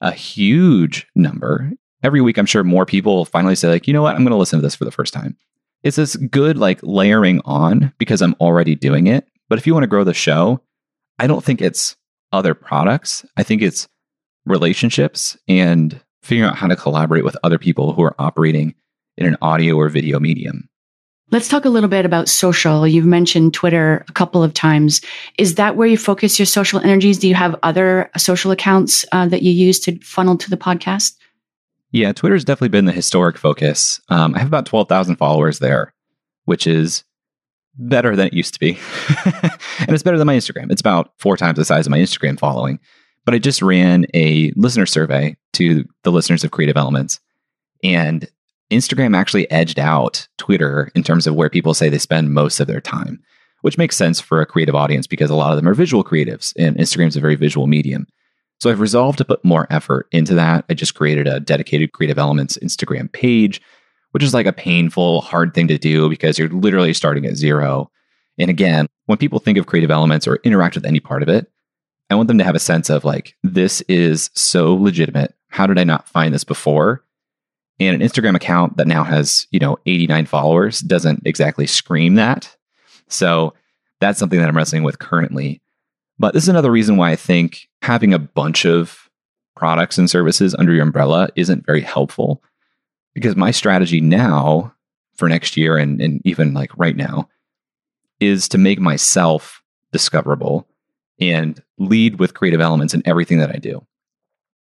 a 0.00 0.12
huge 0.12 1.06
number. 1.14 1.72
Every 2.02 2.20
week, 2.20 2.38
I'm 2.38 2.46
sure 2.46 2.62
more 2.62 2.86
people 2.86 3.24
finally 3.24 3.56
say, 3.56 3.68
like, 3.68 3.88
you 3.88 3.92
know 3.92 4.02
what, 4.02 4.14
I'm 4.14 4.22
going 4.22 4.30
to 4.30 4.36
listen 4.36 4.60
to 4.60 4.62
this 4.62 4.76
for 4.76 4.84
the 4.84 4.92
first 4.92 5.12
time. 5.12 5.36
It's 5.82 5.96
this 5.96 6.16
good, 6.16 6.56
like, 6.56 6.78
layering 6.82 7.40
on 7.44 7.92
because 7.98 8.22
I'm 8.22 8.36
already 8.40 8.74
doing 8.74 9.08
it. 9.08 9.26
But 9.48 9.58
if 9.58 9.66
you 9.66 9.74
want 9.74 9.82
to 9.84 9.88
grow 9.88 10.04
the 10.04 10.14
show, 10.14 10.60
I 11.18 11.26
don't 11.26 11.42
think 11.42 11.60
it's 11.60 11.96
other 12.32 12.54
products. 12.54 13.24
I 13.36 13.42
think 13.42 13.62
it's 13.62 13.88
relationships 14.44 15.36
and 15.48 16.00
figuring 16.28 16.48
out 16.48 16.56
how 16.56 16.66
to 16.68 16.76
collaborate 16.76 17.24
with 17.24 17.36
other 17.42 17.58
people 17.58 17.94
who 17.94 18.02
are 18.02 18.14
operating 18.18 18.74
in 19.16 19.26
an 19.26 19.36
audio 19.40 19.76
or 19.76 19.88
video 19.88 20.20
medium. 20.20 20.68
Let's 21.30 21.48
talk 21.48 21.64
a 21.64 21.70
little 21.70 21.88
bit 21.88 22.06
about 22.06 22.28
social. 22.28 22.86
You've 22.86 23.04
mentioned 23.04 23.54
Twitter 23.54 24.04
a 24.08 24.12
couple 24.12 24.42
of 24.42 24.54
times. 24.54 25.00
Is 25.38 25.56
that 25.56 25.76
where 25.76 25.88
you 25.88 25.98
focus 25.98 26.38
your 26.38 26.46
social 26.46 26.80
energies? 26.80 27.18
Do 27.18 27.28
you 27.28 27.34
have 27.34 27.58
other 27.62 28.10
social 28.16 28.50
accounts 28.50 29.04
uh, 29.12 29.26
that 29.28 29.42
you 29.42 29.50
use 29.50 29.80
to 29.80 29.98
funnel 30.00 30.38
to 30.38 30.50
the 30.50 30.56
podcast? 30.56 31.16
Yeah, 31.92 32.12
Twitter's 32.12 32.44
definitely 32.44 32.68
been 32.68 32.84
the 32.84 32.92
historic 32.92 33.38
focus. 33.38 34.00
Um, 34.08 34.34
I 34.34 34.38
have 34.38 34.48
about 34.48 34.66
12,000 34.66 35.16
followers 35.16 35.58
there, 35.58 35.94
which 36.44 36.66
is 36.66 37.04
better 37.78 38.16
than 38.16 38.26
it 38.26 38.34
used 38.34 38.54
to 38.54 38.60
be. 38.60 38.78
and 39.24 39.90
it's 39.90 40.02
better 40.02 40.18
than 40.18 40.26
my 40.26 40.36
Instagram. 40.36 40.70
It's 40.70 40.80
about 40.80 41.12
four 41.18 41.36
times 41.36 41.56
the 41.56 41.64
size 41.64 41.86
of 41.86 41.90
my 41.90 41.98
Instagram 41.98 42.38
following. 42.38 42.80
But 43.28 43.34
I 43.34 43.40
just 43.40 43.60
ran 43.60 44.06
a 44.14 44.52
listener 44.56 44.86
survey 44.86 45.36
to 45.52 45.84
the 46.02 46.10
listeners 46.10 46.44
of 46.44 46.50
Creative 46.50 46.78
Elements. 46.78 47.20
And 47.84 48.26
Instagram 48.70 49.14
actually 49.14 49.50
edged 49.50 49.78
out 49.78 50.26
Twitter 50.38 50.90
in 50.94 51.02
terms 51.02 51.26
of 51.26 51.34
where 51.34 51.50
people 51.50 51.74
say 51.74 51.90
they 51.90 51.98
spend 51.98 52.32
most 52.32 52.58
of 52.58 52.68
their 52.68 52.80
time, 52.80 53.20
which 53.60 53.76
makes 53.76 53.98
sense 53.98 54.18
for 54.18 54.40
a 54.40 54.46
creative 54.46 54.74
audience 54.74 55.06
because 55.06 55.28
a 55.28 55.34
lot 55.34 55.50
of 55.50 55.56
them 55.56 55.68
are 55.68 55.74
visual 55.74 56.02
creatives 56.02 56.54
and 56.56 56.78
Instagram's 56.78 57.18
a 57.18 57.20
very 57.20 57.34
visual 57.34 57.66
medium. 57.66 58.06
So 58.60 58.70
I've 58.70 58.80
resolved 58.80 59.18
to 59.18 59.26
put 59.26 59.44
more 59.44 59.66
effort 59.68 60.06
into 60.10 60.34
that. 60.36 60.64
I 60.70 60.72
just 60.72 60.94
created 60.94 61.26
a 61.26 61.38
dedicated 61.38 61.92
Creative 61.92 62.18
Elements 62.18 62.56
Instagram 62.62 63.12
page, 63.12 63.60
which 64.12 64.22
is 64.22 64.32
like 64.32 64.46
a 64.46 64.54
painful, 64.54 65.20
hard 65.20 65.52
thing 65.52 65.68
to 65.68 65.76
do 65.76 66.08
because 66.08 66.38
you're 66.38 66.48
literally 66.48 66.94
starting 66.94 67.26
at 67.26 67.36
zero. 67.36 67.90
And 68.38 68.48
again, 68.48 68.86
when 69.04 69.18
people 69.18 69.38
think 69.38 69.58
of 69.58 69.66
Creative 69.66 69.90
Elements 69.90 70.26
or 70.26 70.36
interact 70.44 70.76
with 70.76 70.86
any 70.86 70.98
part 70.98 71.22
of 71.22 71.28
it, 71.28 71.52
I 72.10 72.14
want 72.14 72.28
them 72.28 72.38
to 72.38 72.44
have 72.44 72.54
a 72.54 72.60
sense 72.60 72.90
of 72.90 73.04
like, 73.04 73.36
this 73.42 73.80
is 73.82 74.30
so 74.34 74.74
legitimate. 74.74 75.34
How 75.48 75.66
did 75.66 75.78
I 75.78 75.84
not 75.84 76.08
find 76.08 76.32
this 76.32 76.44
before? 76.44 77.04
And 77.80 78.00
an 78.00 78.08
Instagram 78.08 78.34
account 78.34 78.76
that 78.76 78.86
now 78.86 79.04
has, 79.04 79.46
you 79.50 79.60
know, 79.60 79.78
89 79.86 80.26
followers 80.26 80.80
doesn't 80.80 81.22
exactly 81.24 81.66
scream 81.66 82.16
that. 82.16 82.56
So 83.08 83.54
that's 84.00 84.18
something 84.18 84.38
that 84.38 84.48
I'm 84.48 84.56
wrestling 84.56 84.82
with 84.82 84.98
currently. 84.98 85.60
But 86.18 86.34
this 86.34 86.44
is 86.44 86.48
another 86.48 86.70
reason 86.70 86.96
why 86.96 87.10
I 87.10 87.16
think 87.16 87.68
having 87.82 88.12
a 88.12 88.18
bunch 88.18 88.64
of 88.64 89.08
products 89.54 89.98
and 89.98 90.10
services 90.10 90.54
under 90.54 90.72
your 90.72 90.82
umbrella 90.82 91.28
isn't 91.36 91.66
very 91.66 91.80
helpful. 91.80 92.42
Because 93.14 93.36
my 93.36 93.50
strategy 93.50 94.00
now 94.00 94.74
for 95.14 95.28
next 95.28 95.56
year 95.56 95.76
and, 95.76 96.00
and 96.00 96.20
even 96.24 96.54
like 96.54 96.76
right 96.76 96.96
now 96.96 97.28
is 98.20 98.48
to 98.48 98.58
make 98.58 98.80
myself 98.80 99.62
discoverable 99.92 100.67
and 101.20 101.62
lead 101.78 102.18
with 102.18 102.34
creative 102.34 102.60
elements 102.60 102.94
in 102.94 103.02
everything 103.04 103.38
that 103.38 103.54
I 103.54 103.58
do. 103.58 103.84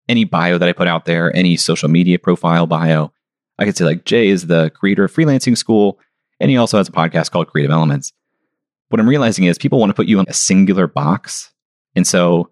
Any 0.10 0.24
bio 0.24 0.58
that 0.58 0.70
I 0.70 0.74
put 0.74 0.88
out 0.88 1.06
there, 1.06 1.36
any 1.36 1.58
social 1.58 1.90
media 1.90 2.18
profile 2.18 2.66
bio, 2.66 3.12
I 3.60 3.66
could 3.66 3.78
say 3.78 3.86
like 3.86 4.06
Jay 4.06 4.30
is 4.30 4.48
the 4.48 4.70
creator 4.72 5.06
of 5.06 5.14
Freelancing 5.14 5.58
School, 5.58 6.00
and 6.40 6.50
he 6.50 6.58
also 6.58 6.78
has 6.78 6.88
a 6.88 6.94
podcast 6.94 7.32
called 7.32 7.48
Creative 7.48 7.72
Elements. 7.72 8.14
What 8.90 9.00
I'm 9.00 9.10
realizing 9.10 9.46
is 9.46 9.58
people 9.58 9.80
want 9.80 9.90
to 9.90 9.96
put 9.96 10.08
you 10.08 10.20
in 10.20 10.26
a 10.30 10.34
singular 10.34 10.88
box. 10.88 11.52
And 11.96 12.08
so 12.08 12.52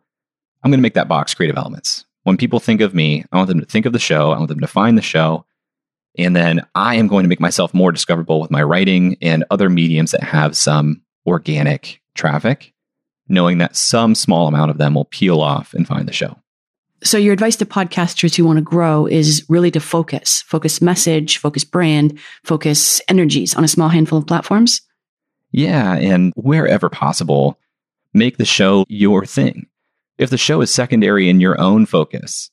I'm 0.63 0.71
going 0.71 0.79
to 0.79 0.83
make 0.83 0.95
that 0.95 1.07
box 1.07 1.33
Creative 1.33 1.57
Elements. 1.57 2.05
When 2.23 2.37
people 2.37 2.59
think 2.59 2.81
of 2.81 2.95
me, 2.95 3.23
I 3.31 3.37
want 3.37 3.49
them 3.49 3.59
to 3.59 3.65
think 3.65 3.85
of 3.85 3.93
the 3.93 3.99
show, 3.99 4.31
I 4.31 4.37
want 4.37 4.49
them 4.49 4.59
to 4.59 4.67
find 4.67 4.97
the 4.97 5.03
show. 5.03 5.45
And 6.17 6.35
then 6.35 6.65
I 6.73 6.95
am 6.95 7.07
going 7.07 7.23
to 7.23 7.29
make 7.29 7.39
myself 7.39 7.73
more 7.73 7.91
discoverable 7.91 8.39
with 8.39 8.49
my 8.49 8.63
writing 8.63 9.17
and 9.21 9.43
other 9.51 9.69
mediums 9.69 10.11
that 10.11 10.23
have 10.23 10.57
some 10.57 11.03
organic 11.27 12.01
traffic 12.15 12.73
knowing 13.27 13.57
that 13.57 13.75
some 13.75 14.15
small 14.15 14.47
amount 14.47 14.71
of 14.71 14.77
them 14.77 14.95
will 14.95 15.05
peel 15.05 15.41
off 15.41 15.73
and 15.73 15.87
find 15.87 16.07
the 16.07 16.13
show. 16.13 16.37
So 17.03 17.17
your 17.17 17.33
advice 17.33 17.55
to 17.57 17.65
podcasters 17.65 18.35
who 18.35 18.45
want 18.45 18.57
to 18.57 18.63
grow 18.63 19.05
is 19.05 19.45
really 19.49 19.69
to 19.71 19.79
focus, 19.79 20.41
focus 20.43 20.81
message, 20.81 21.37
focus 21.37 21.63
brand, 21.63 22.17
focus 22.43 23.01
energies 23.07 23.55
on 23.55 23.63
a 23.63 23.67
small 23.67 23.89
handful 23.89 24.17
of 24.17 24.27
platforms. 24.27 24.81
Yeah. 25.51 25.95
And 25.95 26.33
wherever 26.35 26.89
possible, 26.89 27.59
make 28.13 28.37
the 28.37 28.45
show 28.45 28.85
your 28.87 29.25
thing. 29.25 29.67
If 30.17 30.29
the 30.29 30.37
show 30.37 30.61
is 30.61 30.73
secondary 30.73 31.29
in 31.29 31.41
your 31.41 31.59
own 31.59 31.85
focus, 31.85 32.49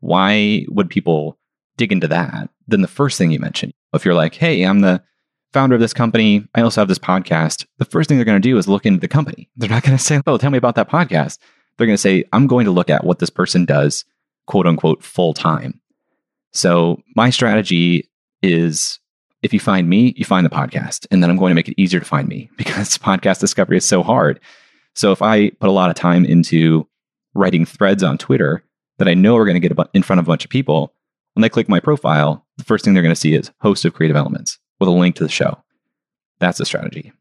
why 0.00 0.66
would 0.68 0.90
people 0.90 1.38
dig 1.76 1.92
into 1.92 2.08
that 2.08 2.50
than 2.68 2.82
the 2.82 2.88
first 2.88 3.18
thing 3.18 3.30
you 3.30 3.40
mentioned? 3.40 3.72
If 3.92 4.04
you're 4.04 4.14
like, 4.14 4.34
hey, 4.34 4.62
I'm 4.62 4.80
the 4.80 5.02
founder 5.52 5.74
of 5.74 5.80
this 5.80 5.92
company, 5.92 6.46
I 6.54 6.62
also 6.62 6.80
have 6.80 6.88
this 6.88 6.98
podcast, 6.98 7.66
the 7.78 7.84
first 7.84 8.08
thing 8.08 8.18
they're 8.18 8.24
going 8.24 8.40
to 8.40 8.48
do 8.48 8.56
is 8.56 8.68
look 8.68 8.86
into 8.86 9.00
the 9.00 9.08
company. 9.08 9.48
They're 9.56 9.68
not 9.68 9.82
going 9.82 9.96
to 9.96 10.02
say, 10.02 10.20
oh, 10.26 10.38
tell 10.38 10.50
me 10.50 10.58
about 10.58 10.76
that 10.76 10.90
podcast. 10.90 11.38
They're 11.76 11.86
going 11.86 11.94
to 11.94 11.98
say, 11.98 12.24
I'm 12.32 12.46
going 12.46 12.66
to 12.66 12.70
look 12.70 12.90
at 12.90 13.04
what 13.04 13.18
this 13.18 13.30
person 13.30 13.64
does, 13.64 14.04
quote 14.46 14.66
unquote, 14.66 15.02
full 15.02 15.34
time. 15.34 15.80
So 16.52 17.00
my 17.16 17.30
strategy 17.30 18.08
is 18.42 18.98
if 19.42 19.52
you 19.52 19.60
find 19.60 19.88
me, 19.88 20.14
you 20.16 20.24
find 20.24 20.44
the 20.44 20.50
podcast. 20.50 21.06
And 21.10 21.22
then 21.22 21.30
I'm 21.30 21.36
going 21.36 21.50
to 21.50 21.54
make 21.54 21.68
it 21.68 21.80
easier 21.80 22.00
to 22.00 22.06
find 22.06 22.28
me 22.28 22.50
because 22.56 22.98
podcast 22.98 23.40
discovery 23.40 23.76
is 23.76 23.84
so 23.84 24.02
hard. 24.02 24.40
So 24.94 25.12
if 25.12 25.22
I 25.22 25.50
put 25.50 25.68
a 25.68 25.72
lot 25.72 25.90
of 25.90 25.96
time 25.96 26.24
into 26.24 26.86
writing 27.34 27.64
threads 27.64 28.02
on 28.02 28.18
Twitter 28.18 28.64
that 28.98 29.08
I 29.08 29.14
know 29.14 29.36
are 29.36 29.44
going 29.44 29.60
to 29.60 29.66
get 29.66 29.76
in 29.94 30.02
front 30.02 30.18
of 30.18 30.26
a 30.26 30.30
bunch 30.30 30.44
of 30.44 30.50
people, 30.50 30.94
when 31.34 31.42
they 31.42 31.48
click 31.48 31.68
my 31.68 31.80
profile, 31.80 32.44
the 32.58 32.64
first 32.64 32.84
thing 32.84 32.92
they're 32.92 33.04
going 33.04 33.14
to 33.14 33.20
see 33.20 33.34
is 33.34 33.52
host 33.60 33.84
of 33.84 33.94
Creative 33.94 34.16
Elements 34.16 34.58
with 34.80 34.88
a 34.88 34.92
link 34.92 35.16
to 35.16 35.22
the 35.22 35.28
show. 35.28 35.62
That's 36.40 36.58
the 36.58 36.64
strategy. 36.64 37.12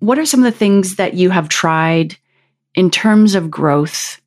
What 0.00 0.18
are 0.18 0.26
some 0.26 0.40
of 0.40 0.52
the 0.52 0.58
things 0.58 0.96
that 0.96 1.14
you 1.14 1.30
have 1.30 1.48
tried 1.48 2.16
in 2.74 2.90
terms 2.90 3.34
of 3.34 3.50
growth 3.50 4.20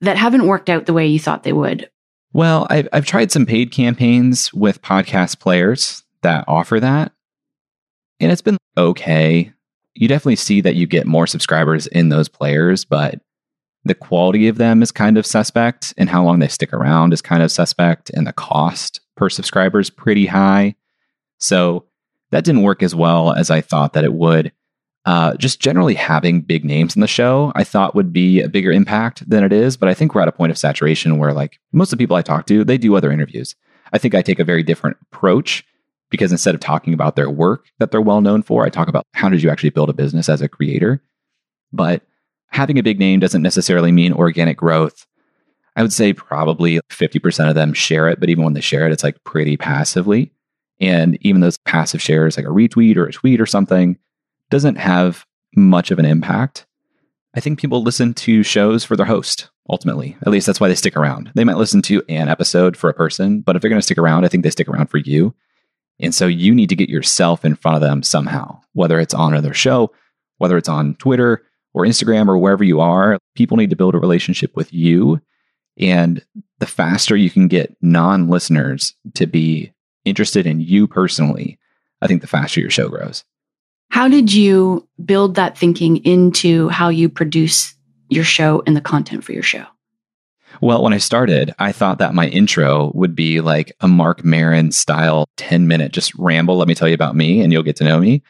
that 0.00 0.16
haven't 0.16 0.46
worked 0.46 0.68
out 0.68 0.86
the 0.86 0.92
way 0.92 1.06
you 1.06 1.18
thought 1.18 1.42
they 1.42 1.52
would? 1.52 1.90
Well, 2.32 2.66
I've, 2.70 2.88
I've 2.92 3.06
tried 3.06 3.32
some 3.32 3.46
paid 3.46 3.72
campaigns 3.72 4.52
with 4.52 4.82
podcast 4.82 5.40
players 5.40 6.04
that 6.22 6.44
offer 6.46 6.78
that, 6.78 7.12
and 8.20 8.30
it's 8.30 8.42
been 8.42 8.58
okay. 8.76 9.52
You 9.94 10.06
definitely 10.06 10.36
see 10.36 10.60
that 10.60 10.76
you 10.76 10.86
get 10.86 11.06
more 11.06 11.26
subscribers 11.26 11.86
in 11.88 12.10
those 12.10 12.28
players, 12.28 12.84
but 12.84 13.20
the 13.84 13.94
quality 13.94 14.46
of 14.46 14.58
them 14.58 14.82
is 14.82 14.92
kind 14.92 15.16
of 15.16 15.26
suspect, 15.26 15.94
and 15.96 16.10
how 16.10 16.22
long 16.22 16.38
they 16.38 16.48
stick 16.48 16.72
around 16.72 17.12
is 17.12 17.22
kind 17.22 17.42
of 17.42 17.50
suspect, 17.50 18.10
and 18.10 18.26
the 18.26 18.32
cost 18.32 19.00
per 19.16 19.30
subscriber 19.30 19.80
is 19.80 19.90
pretty 19.90 20.26
high. 20.26 20.76
So 21.38 21.87
that 22.30 22.44
didn't 22.44 22.62
work 22.62 22.82
as 22.82 22.94
well 22.94 23.32
as 23.32 23.50
I 23.50 23.60
thought 23.60 23.92
that 23.94 24.04
it 24.04 24.14
would. 24.14 24.52
Uh, 25.04 25.34
just 25.36 25.60
generally 25.60 25.94
having 25.94 26.42
big 26.42 26.64
names 26.64 26.94
in 26.94 27.00
the 27.00 27.06
show, 27.06 27.50
I 27.54 27.64
thought 27.64 27.94
would 27.94 28.12
be 28.12 28.42
a 28.42 28.48
bigger 28.48 28.70
impact 28.70 29.28
than 29.28 29.42
it 29.42 29.52
is. 29.52 29.76
But 29.76 29.88
I 29.88 29.94
think 29.94 30.14
we're 30.14 30.20
at 30.20 30.28
a 30.28 30.32
point 30.32 30.50
of 30.50 30.58
saturation 30.58 31.16
where, 31.16 31.32
like, 31.32 31.58
most 31.72 31.92
of 31.92 31.98
the 31.98 32.02
people 32.02 32.16
I 32.16 32.22
talk 32.22 32.46
to, 32.46 32.62
they 32.62 32.76
do 32.76 32.94
other 32.94 33.10
interviews. 33.10 33.54
I 33.92 33.98
think 33.98 34.14
I 34.14 34.20
take 34.20 34.38
a 34.38 34.44
very 34.44 34.62
different 34.62 34.98
approach 35.10 35.64
because 36.10 36.32
instead 36.32 36.54
of 36.54 36.60
talking 36.60 36.92
about 36.92 37.16
their 37.16 37.30
work 37.30 37.66
that 37.78 37.90
they're 37.90 38.00
well 38.00 38.20
known 38.20 38.42
for, 38.42 38.64
I 38.64 38.70
talk 38.70 38.88
about 38.88 39.06
how 39.14 39.28
did 39.28 39.42
you 39.42 39.50
actually 39.50 39.70
build 39.70 39.88
a 39.88 39.94
business 39.94 40.28
as 40.28 40.42
a 40.42 40.48
creator. 40.48 41.02
But 41.72 42.02
having 42.48 42.78
a 42.78 42.82
big 42.82 42.98
name 42.98 43.20
doesn't 43.20 43.42
necessarily 43.42 43.92
mean 43.92 44.12
organic 44.12 44.56
growth. 44.56 45.06
I 45.76 45.82
would 45.82 45.92
say 45.92 46.12
probably 46.12 46.80
50% 46.90 47.48
of 47.48 47.54
them 47.54 47.72
share 47.72 48.08
it, 48.08 48.20
but 48.20 48.28
even 48.28 48.44
when 48.44 48.54
they 48.54 48.60
share 48.60 48.86
it, 48.86 48.92
it's 48.92 49.04
like 49.04 49.22
pretty 49.24 49.56
passively. 49.56 50.32
And 50.80 51.18
even 51.22 51.40
those 51.40 51.58
passive 51.58 52.00
shares, 52.00 52.36
like 52.36 52.46
a 52.46 52.50
retweet 52.50 52.96
or 52.96 53.06
a 53.06 53.12
tweet 53.12 53.40
or 53.40 53.46
something, 53.46 53.98
doesn't 54.50 54.76
have 54.76 55.26
much 55.56 55.90
of 55.90 55.98
an 55.98 56.04
impact. 56.04 56.66
I 57.34 57.40
think 57.40 57.58
people 57.58 57.82
listen 57.82 58.14
to 58.14 58.42
shows 58.42 58.84
for 58.84 58.96
their 58.96 59.06
host, 59.06 59.50
ultimately. 59.68 60.16
At 60.22 60.28
least 60.28 60.46
that's 60.46 60.60
why 60.60 60.68
they 60.68 60.74
stick 60.74 60.96
around. 60.96 61.30
They 61.34 61.44
might 61.44 61.56
listen 61.56 61.82
to 61.82 62.02
an 62.08 62.28
episode 62.28 62.76
for 62.76 62.88
a 62.88 62.94
person, 62.94 63.40
but 63.40 63.54
if 63.54 63.62
they're 63.62 63.68
going 63.68 63.78
to 63.80 63.84
stick 63.84 63.98
around, 63.98 64.24
I 64.24 64.28
think 64.28 64.44
they 64.44 64.50
stick 64.50 64.68
around 64.68 64.88
for 64.88 64.98
you. 64.98 65.34
And 66.00 66.14
so 66.14 66.26
you 66.26 66.54
need 66.54 66.68
to 66.68 66.76
get 66.76 66.88
yourself 66.88 67.44
in 67.44 67.56
front 67.56 67.76
of 67.76 67.80
them 67.80 68.02
somehow, 68.02 68.60
whether 68.72 69.00
it's 69.00 69.14
on 69.14 69.32
another 69.32 69.54
show, 69.54 69.92
whether 70.38 70.56
it's 70.56 70.68
on 70.68 70.94
Twitter 70.94 71.42
or 71.74 71.84
Instagram 71.84 72.28
or 72.28 72.38
wherever 72.38 72.64
you 72.64 72.80
are. 72.80 73.18
People 73.34 73.56
need 73.56 73.70
to 73.70 73.76
build 73.76 73.94
a 73.94 73.98
relationship 73.98 74.54
with 74.56 74.72
you. 74.72 75.20
And 75.76 76.24
the 76.58 76.66
faster 76.66 77.16
you 77.16 77.30
can 77.30 77.48
get 77.48 77.76
non 77.80 78.28
listeners 78.28 78.94
to 79.14 79.26
be 79.26 79.72
interested 80.08 80.46
in 80.46 80.60
you 80.60 80.86
personally, 80.86 81.58
I 82.00 82.06
think 82.06 82.20
the 82.20 82.26
faster 82.26 82.60
your 82.60 82.70
show 82.70 82.88
grows. 82.88 83.24
How 83.90 84.08
did 84.08 84.32
you 84.32 84.86
build 85.04 85.34
that 85.36 85.56
thinking 85.56 85.98
into 86.04 86.68
how 86.68 86.88
you 86.88 87.08
produce 87.08 87.74
your 88.08 88.24
show 88.24 88.62
and 88.66 88.76
the 88.76 88.80
content 88.80 89.24
for 89.24 89.32
your 89.32 89.42
show? 89.42 89.64
Well, 90.60 90.82
when 90.82 90.92
I 90.92 90.98
started, 90.98 91.54
I 91.58 91.72
thought 91.72 91.98
that 91.98 92.14
my 92.14 92.26
intro 92.28 92.90
would 92.94 93.14
be 93.14 93.40
like 93.40 93.72
a 93.80 93.88
Marc 93.88 94.24
Maron 94.24 94.72
style 94.72 95.26
10 95.36 95.68
minute 95.68 95.92
just 95.92 96.14
ramble. 96.16 96.56
Let 96.56 96.68
me 96.68 96.74
tell 96.74 96.88
you 96.88 96.94
about 96.94 97.16
me 97.16 97.40
and 97.40 97.52
you'll 97.52 97.62
get 97.62 97.76
to 97.76 97.84
know 97.84 97.98
me. 97.98 98.22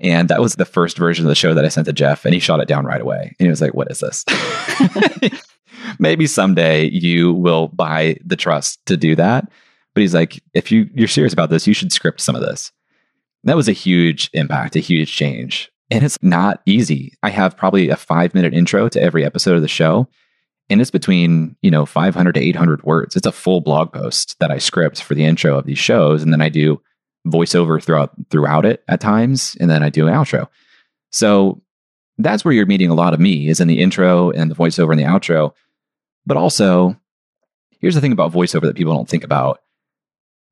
And 0.00 0.28
that 0.28 0.40
was 0.40 0.56
the 0.56 0.64
first 0.64 0.98
version 0.98 1.24
of 1.24 1.28
the 1.28 1.34
show 1.36 1.54
that 1.54 1.64
I 1.64 1.68
sent 1.68 1.86
to 1.86 1.92
Jeff, 1.92 2.24
and 2.24 2.34
he 2.34 2.40
shot 2.40 2.58
it 2.58 2.66
down 2.66 2.84
right 2.84 3.00
away. 3.00 3.36
And 3.38 3.46
he 3.46 3.48
was 3.48 3.60
like, 3.60 3.72
What 3.72 3.88
is 3.88 4.00
this? 4.00 4.24
Maybe 5.98 6.26
someday 6.26 6.88
you 6.88 7.32
will 7.32 7.68
buy 7.68 8.16
the 8.24 8.36
trust 8.36 8.84
to 8.86 8.96
do 8.96 9.14
that. 9.14 9.48
But 9.94 10.00
he's 10.00 10.14
like, 10.14 10.42
if 10.54 10.72
you, 10.72 10.88
you're 10.94 11.08
serious 11.08 11.32
about 11.32 11.50
this, 11.50 11.66
you 11.66 11.74
should 11.74 11.92
script 11.92 12.20
some 12.20 12.34
of 12.34 12.42
this. 12.42 12.72
That 13.44 13.56
was 13.56 13.68
a 13.68 13.72
huge 13.72 14.30
impact, 14.32 14.76
a 14.76 14.80
huge 14.80 15.14
change. 15.14 15.70
And 15.90 16.04
it's 16.04 16.18
not 16.22 16.62
easy. 16.64 17.12
I 17.22 17.30
have 17.30 17.56
probably 17.56 17.90
a 17.90 17.96
five 17.96 18.34
minute 18.34 18.54
intro 18.54 18.88
to 18.88 19.02
every 19.02 19.24
episode 19.24 19.56
of 19.56 19.62
the 19.62 19.68
show. 19.68 20.08
And 20.70 20.80
it's 20.80 20.90
between, 20.90 21.56
you 21.60 21.70
know, 21.70 21.84
500 21.84 22.32
to 22.32 22.40
800 22.40 22.82
words. 22.84 23.14
It's 23.14 23.26
a 23.26 23.32
full 23.32 23.60
blog 23.60 23.92
post 23.92 24.38
that 24.38 24.50
I 24.50 24.58
script 24.58 25.02
for 25.02 25.14
the 25.14 25.24
intro 25.24 25.58
of 25.58 25.66
these 25.66 25.78
shows. 25.78 26.22
And 26.22 26.32
then 26.32 26.40
I 26.40 26.48
do 26.48 26.80
voiceover 27.26 27.82
throughout 27.82 28.12
throughout 28.30 28.64
it 28.64 28.82
at 28.88 29.00
times. 29.00 29.56
And 29.60 29.68
then 29.68 29.82
I 29.82 29.90
do 29.90 30.06
an 30.06 30.14
outro. 30.14 30.48
So 31.10 31.60
that's 32.16 32.44
where 32.44 32.54
you're 32.54 32.66
meeting 32.66 32.88
a 32.88 32.94
lot 32.94 33.12
of 33.12 33.20
me 33.20 33.48
is 33.48 33.60
in 33.60 33.68
the 33.68 33.80
intro 33.80 34.30
and 34.30 34.50
the 34.50 34.54
voiceover 34.54 34.92
and 34.92 35.00
the 35.00 35.04
outro. 35.04 35.52
But 36.24 36.36
also, 36.36 36.96
here's 37.80 37.94
the 37.94 38.00
thing 38.00 38.12
about 38.12 38.32
voiceover 38.32 38.62
that 38.62 38.76
people 38.76 38.94
don't 38.94 39.08
think 39.08 39.24
about 39.24 39.60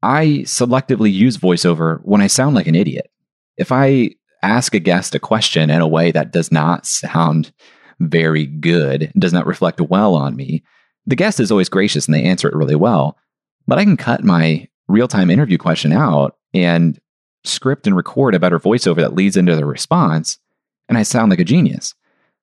I 0.02 0.42
selectively 0.44 1.12
use 1.12 1.36
voiceover 1.36 2.00
when 2.02 2.20
I 2.20 2.26
sound 2.26 2.54
like 2.54 2.66
an 2.66 2.74
idiot. 2.74 3.10
If 3.56 3.72
I 3.72 4.10
ask 4.42 4.74
a 4.74 4.78
guest 4.78 5.14
a 5.14 5.20
question 5.20 5.70
in 5.70 5.80
a 5.80 5.88
way 5.88 6.10
that 6.10 6.32
does 6.32 6.50
not 6.50 6.86
sound 6.86 7.52
very 8.00 8.46
good, 8.46 9.12
does 9.18 9.32
not 9.32 9.46
reflect 9.46 9.80
well 9.80 10.14
on 10.14 10.36
me, 10.36 10.62
the 11.06 11.16
guest 11.16 11.40
is 11.40 11.50
always 11.50 11.68
gracious 11.68 12.06
and 12.06 12.14
they 12.14 12.24
answer 12.24 12.48
it 12.48 12.54
really 12.54 12.74
well. 12.74 13.18
But 13.66 13.78
I 13.78 13.84
can 13.84 13.96
cut 13.96 14.24
my 14.24 14.68
real 14.88 15.08
time 15.08 15.30
interview 15.30 15.58
question 15.58 15.92
out 15.92 16.36
and 16.54 16.98
script 17.44 17.86
and 17.86 17.96
record 17.96 18.34
a 18.34 18.40
better 18.40 18.58
voiceover 18.58 18.96
that 18.96 19.14
leads 19.14 19.36
into 19.36 19.56
the 19.56 19.64
response, 19.64 20.38
and 20.88 20.98
I 20.98 21.02
sound 21.02 21.30
like 21.30 21.38
a 21.38 21.44
genius. 21.44 21.94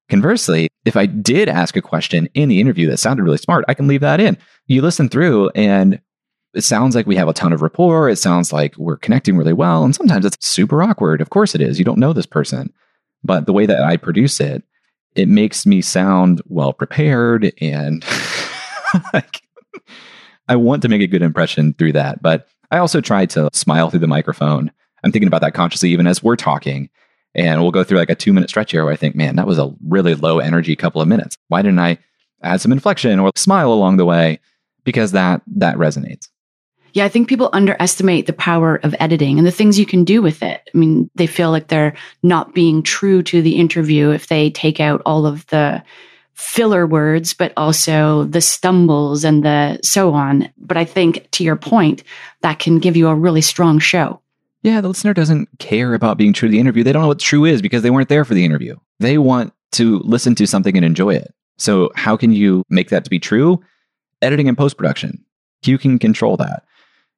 Conversely, 0.09 0.69
if 0.85 0.95
I 0.95 1.05
did 1.05 1.49
ask 1.49 1.75
a 1.75 1.81
question 1.81 2.29
in 2.33 2.47
the 2.47 2.61
interview 2.61 2.89
that 2.89 2.97
sounded 2.97 3.23
really 3.23 3.37
smart, 3.37 3.65
I 3.67 3.73
can 3.73 3.87
leave 3.87 4.01
that 4.01 4.21
in. 4.21 4.37
You 4.67 4.81
listen 4.81 5.09
through 5.09 5.49
and 5.49 5.99
it 6.57 6.63
sounds 6.63 6.95
like 6.95 7.05
we 7.05 7.15
have 7.15 7.27
a 7.27 7.33
ton 7.33 7.53
of 7.53 7.61
rapport. 7.61 8.09
It 8.09 8.15
sounds 8.15 8.51
like 8.51 8.75
we're 8.77 8.97
connecting 8.97 9.37
really 9.37 9.53
well. 9.53 9.83
And 9.83 9.95
sometimes 9.95 10.25
it's 10.25 10.45
super 10.45 10.81
awkward. 10.81 11.21
Of 11.21 11.29
course 11.29 11.53
it 11.53 11.61
is. 11.61 11.77
You 11.77 11.85
don't 11.85 11.99
know 11.99 12.13
this 12.13 12.25
person. 12.25 12.73
But 13.23 13.45
the 13.45 13.53
way 13.53 13.67
that 13.67 13.83
I 13.83 13.95
produce 13.95 14.39
it, 14.39 14.63
it 15.15 15.29
makes 15.29 15.65
me 15.67 15.81
sound 15.81 16.41
well 16.47 16.73
prepared 16.73 17.53
and 17.61 18.03
like 19.13 19.41
I 20.47 20.55
want 20.55 20.81
to 20.81 20.89
make 20.89 21.01
a 21.01 21.07
good 21.07 21.21
impression 21.21 21.73
through 21.73 21.93
that. 21.93 22.21
But 22.23 22.47
I 22.71 22.79
also 22.79 23.01
try 23.01 23.27
to 23.27 23.49
smile 23.53 23.89
through 23.89 23.99
the 23.99 24.07
microphone. 24.07 24.71
I'm 25.03 25.11
thinking 25.11 25.27
about 25.27 25.41
that 25.41 25.53
consciously 25.53 25.91
even 25.91 26.07
as 26.07 26.23
we're 26.23 26.35
talking. 26.35 26.89
And 27.35 27.61
we'll 27.61 27.71
go 27.71 27.83
through 27.83 27.99
like 27.99 28.09
a 28.09 28.15
two 28.15 28.33
minute 28.33 28.49
stretch 28.49 28.71
here 28.71 28.83
where 28.83 28.93
I 28.93 28.97
think, 28.97 29.15
man, 29.15 29.35
that 29.35 29.45
was 29.45 29.59
a 29.59 29.71
really 29.87 30.15
low 30.15 30.39
energy 30.39 30.75
couple 30.75 31.01
of 31.01 31.07
minutes. 31.07 31.37
Why 31.49 31.61
didn't 31.61 31.79
I 31.79 31.99
add 32.41 32.61
some 32.61 32.71
inflection 32.71 33.19
or 33.19 33.31
smile 33.35 33.71
along 33.71 33.97
the 33.97 34.05
way? 34.05 34.39
Because 34.83 35.11
that 35.11 35.41
that 35.55 35.75
resonates. 35.75 36.29
Yeah, 36.97 37.05
I 37.05 37.09
think 37.09 37.29
people 37.29 37.51
underestimate 37.53 38.25
the 38.25 38.33
power 38.33 38.77
of 38.77 38.95
editing 38.99 39.37
and 39.37 39.45
the 39.45 39.51
things 39.51 39.77
you 39.77 39.85
can 39.85 40.03
do 40.03 40.19
with 40.19 40.41
it. 40.41 40.67
I 40.73 40.75
mean, 40.75 41.11
they 41.13 41.27
feel 41.27 41.51
like 41.51 41.67
they're 41.67 41.95
not 42.23 42.55
being 42.55 42.81
true 42.81 43.21
to 43.21 43.39
the 43.39 43.57
interview 43.57 44.09
if 44.09 44.29
they 44.29 44.49
take 44.49 44.79
out 44.79 45.03
all 45.05 45.27
of 45.27 45.45
the 45.45 45.83
filler 46.33 46.87
words, 46.87 47.35
but 47.35 47.53
also 47.55 48.23
the 48.23 48.41
stumbles 48.41 49.23
and 49.23 49.45
the 49.45 49.79
so 49.83 50.15
on. 50.15 50.51
But 50.57 50.75
I 50.75 50.85
think 50.85 51.29
to 51.33 51.43
your 51.43 51.55
point, 51.55 52.01
that 52.41 52.57
can 52.57 52.79
give 52.79 52.97
you 52.97 53.09
a 53.09 53.13
really 53.15 53.41
strong 53.41 53.77
show. 53.77 54.19
Yeah, 54.63 54.81
the 54.81 54.87
listener 54.87 55.13
doesn't 55.13 55.49
care 55.59 55.93
about 55.93 56.17
being 56.17 56.33
true 56.33 56.49
to 56.49 56.51
the 56.51 56.59
interview. 56.59 56.83
They 56.83 56.93
don't 56.93 57.03
know 57.03 57.09
what 57.09 57.19
true 57.19 57.45
is 57.45 57.61
because 57.61 57.83
they 57.83 57.91
weren't 57.91 58.09
there 58.09 58.25
for 58.25 58.33
the 58.33 58.43
interview. 58.43 58.75
They 58.99 59.19
want 59.19 59.53
to 59.73 59.99
listen 59.99 60.33
to 60.33 60.47
something 60.47 60.75
and 60.75 60.83
enjoy 60.83 61.13
it. 61.13 61.31
So, 61.59 61.91
how 61.95 62.17
can 62.17 62.31
you 62.31 62.63
make 62.71 62.89
that 62.89 63.03
to 63.03 63.11
be 63.11 63.19
true? 63.19 63.61
Editing 64.23 64.47
and 64.47 64.57
post 64.57 64.77
production. 64.77 65.23
You 65.63 65.77
can 65.77 65.99
control 65.99 66.37
that 66.37 66.63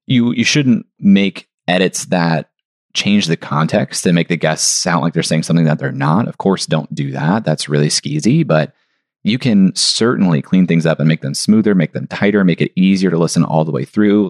you 0.09 0.33
you 0.33 0.43
shouldn't 0.43 0.85
make 0.99 1.47
edits 1.67 2.05
that 2.05 2.49
change 2.93 3.27
the 3.27 3.37
context 3.37 4.05
and 4.05 4.15
make 4.15 4.27
the 4.27 4.35
guests 4.35 4.67
sound 4.67 5.03
like 5.03 5.13
they're 5.13 5.23
saying 5.23 5.43
something 5.43 5.65
that 5.65 5.77
they're 5.77 5.91
not. 5.91 6.27
Of 6.27 6.39
course, 6.39 6.65
don't 6.65 6.93
do 6.93 7.11
that. 7.11 7.45
That's 7.45 7.69
really 7.69 7.87
skeezy, 7.87 8.45
but 8.45 8.73
you 9.23 9.37
can 9.37 9.75
certainly 9.75 10.41
clean 10.41 10.65
things 10.65 10.85
up 10.85 10.99
and 10.99 11.07
make 11.07 11.21
them 11.21 11.35
smoother, 11.35 11.75
make 11.75 11.93
them 11.93 12.07
tighter, 12.07 12.43
make 12.43 12.61
it 12.61 12.71
easier 12.75 13.11
to 13.11 13.17
listen 13.17 13.43
all 13.43 13.63
the 13.63 13.71
way 13.71 13.85
through. 13.85 14.29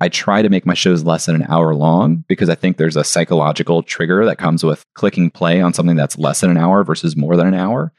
I 0.00 0.08
try 0.08 0.42
to 0.42 0.48
make 0.48 0.64
my 0.64 0.74
shows 0.74 1.02
less 1.02 1.26
than 1.26 1.34
an 1.34 1.46
hour 1.48 1.74
long 1.74 2.24
because 2.28 2.48
I 2.48 2.54
think 2.54 2.76
there's 2.76 2.94
a 2.94 3.02
psychological 3.02 3.82
trigger 3.82 4.24
that 4.26 4.38
comes 4.38 4.62
with 4.62 4.84
clicking 4.94 5.30
play 5.30 5.60
on 5.60 5.74
something 5.74 5.96
that's 5.96 6.16
less 6.16 6.40
than 6.40 6.52
an 6.52 6.56
hour 6.56 6.84
versus 6.84 7.16
more 7.16 7.36
than 7.36 7.48
an 7.48 7.54
hour. 7.54 7.92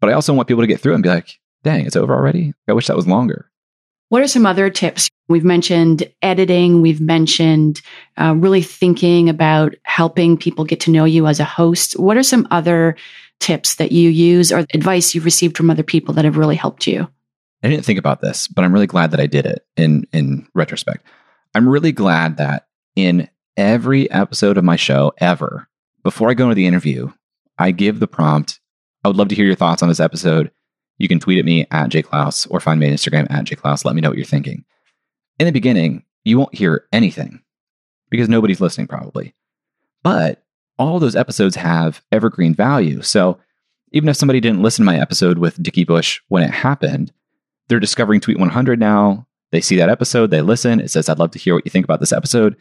But 0.00 0.10
I 0.10 0.12
also 0.12 0.34
want 0.34 0.48
people 0.48 0.62
to 0.62 0.66
get 0.66 0.80
through 0.80 0.94
and 0.94 1.02
be 1.02 1.08
like, 1.08 1.38
dang, 1.62 1.86
it's 1.86 1.96
over 1.96 2.14
already. 2.14 2.52
I 2.68 2.74
wish 2.74 2.88
that 2.88 2.96
was 2.96 3.06
longer. 3.06 3.50
What 4.10 4.20
are 4.20 4.28
some 4.28 4.44
other 4.44 4.68
tips? 4.68 5.08
We've 5.32 5.44
mentioned 5.44 6.04
editing, 6.22 6.82
we've 6.82 7.00
mentioned 7.00 7.80
uh, 8.18 8.34
really 8.36 8.62
thinking 8.62 9.28
about 9.28 9.74
helping 9.82 10.36
people 10.36 10.64
get 10.64 10.80
to 10.80 10.90
know 10.90 11.04
you 11.04 11.26
as 11.26 11.40
a 11.40 11.44
host. 11.44 11.98
What 11.98 12.16
are 12.16 12.22
some 12.22 12.46
other 12.50 12.96
tips 13.40 13.76
that 13.76 13.90
you 13.92 14.10
use 14.10 14.52
or 14.52 14.66
advice 14.74 15.14
you've 15.14 15.24
received 15.24 15.56
from 15.56 15.70
other 15.70 15.82
people 15.82 16.14
that 16.14 16.24
have 16.24 16.36
really 16.36 16.54
helped 16.54 16.86
you? 16.86 17.08
I 17.62 17.68
didn't 17.68 17.84
think 17.84 17.98
about 17.98 18.20
this, 18.20 18.46
but 18.46 18.64
I'm 18.64 18.72
really 18.72 18.86
glad 18.86 19.10
that 19.12 19.20
I 19.20 19.26
did 19.26 19.46
it 19.46 19.64
in 19.76 20.06
in 20.12 20.46
retrospect. 20.54 21.06
I'm 21.54 21.68
really 21.68 21.92
glad 21.92 22.36
that 22.36 22.66
in 22.94 23.28
every 23.56 24.10
episode 24.10 24.58
of 24.58 24.64
my 24.64 24.76
show 24.76 25.12
ever, 25.18 25.68
before 26.02 26.30
I 26.30 26.34
go 26.34 26.44
into 26.44 26.54
the 26.54 26.66
interview, 26.66 27.10
I 27.58 27.70
give 27.70 28.00
the 28.00 28.08
prompt, 28.08 28.60
I 29.04 29.08
would 29.08 29.16
love 29.16 29.28
to 29.28 29.34
hear 29.34 29.46
your 29.46 29.54
thoughts 29.54 29.82
on 29.82 29.88
this 29.88 30.00
episode. 30.00 30.50
You 30.98 31.08
can 31.08 31.20
tweet 31.20 31.38
at 31.38 31.44
me 31.44 31.66
at 31.70 31.90
jayclouse 31.90 32.46
or 32.50 32.60
find 32.60 32.78
me 32.78 32.88
on 32.88 32.92
Instagram 32.92 33.30
at 33.30 33.44
jayclouse. 33.44 33.84
Let 33.84 33.94
me 33.94 34.00
know 34.00 34.08
what 34.08 34.18
you're 34.18 34.26
thinking. 34.26 34.64
In 35.38 35.46
the 35.46 35.52
beginning, 35.52 36.04
you 36.24 36.38
won't 36.38 36.54
hear 36.54 36.86
anything 36.92 37.42
because 38.10 38.28
nobody's 38.28 38.60
listening 38.60 38.86
probably. 38.86 39.34
But 40.02 40.44
all 40.78 40.98
those 40.98 41.16
episodes 41.16 41.56
have 41.56 42.02
evergreen 42.10 42.54
value. 42.54 43.02
So 43.02 43.38
even 43.92 44.08
if 44.08 44.16
somebody 44.16 44.40
didn't 44.40 44.62
listen 44.62 44.84
to 44.84 44.90
my 44.90 45.00
episode 45.00 45.38
with 45.38 45.62
Dickie 45.62 45.84
Bush 45.84 46.20
when 46.28 46.42
it 46.42 46.50
happened, 46.50 47.12
they're 47.68 47.80
discovering 47.80 48.20
Tweet 48.20 48.38
100 48.38 48.78
now. 48.80 49.26
They 49.50 49.60
see 49.60 49.76
that 49.76 49.90
episode, 49.90 50.30
they 50.30 50.40
listen. 50.40 50.80
It 50.80 50.90
says, 50.90 51.08
I'd 51.08 51.18
love 51.18 51.30
to 51.32 51.38
hear 51.38 51.54
what 51.54 51.64
you 51.66 51.70
think 51.70 51.84
about 51.84 52.00
this 52.00 52.12
episode. 52.12 52.56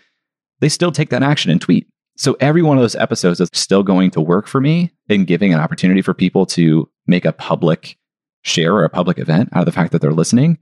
They 0.59 0.69
still 0.69 0.91
take 0.91 1.09
that 1.09 1.23
action 1.23 1.49
and 1.49 1.61
tweet. 1.61 1.87
So 2.17 2.35
every 2.39 2.61
one 2.61 2.77
of 2.77 2.83
those 2.83 2.95
episodes 2.95 3.39
is 3.39 3.49
still 3.53 3.81
going 3.81 4.11
to 4.11 4.21
work 4.21 4.45
for 4.45 4.59
me 4.59 4.91
in 5.07 5.25
giving 5.25 5.53
an 5.53 5.59
opportunity 5.59 6.01
for 6.01 6.13
people 6.13 6.45
to 6.47 6.89
make 7.07 7.25
a 7.25 7.31
public 7.31 7.97
share 8.43 8.75
or 8.75 8.83
a 8.83 8.89
public 8.89 9.17
event 9.17 9.49
out 9.53 9.61
of 9.61 9.65
the 9.65 9.71
fact 9.71 9.91
that 9.91 10.01
they're 10.01 10.11
listening. 10.11 10.57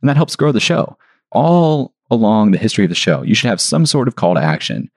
And 0.00 0.08
that 0.08 0.16
helps 0.16 0.36
grow 0.36 0.50
the 0.50 0.60
show. 0.60 0.96
All 1.32 1.94
along 2.10 2.50
the 2.50 2.58
history 2.58 2.84
of 2.84 2.88
the 2.88 2.94
show, 2.94 3.22
you 3.22 3.34
should 3.34 3.48
have 3.48 3.60
some 3.60 3.86
sort 3.86 4.08
of 4.08 4.16
call 4.16 4.34
to 4.34 4.40
action 4.40 4.90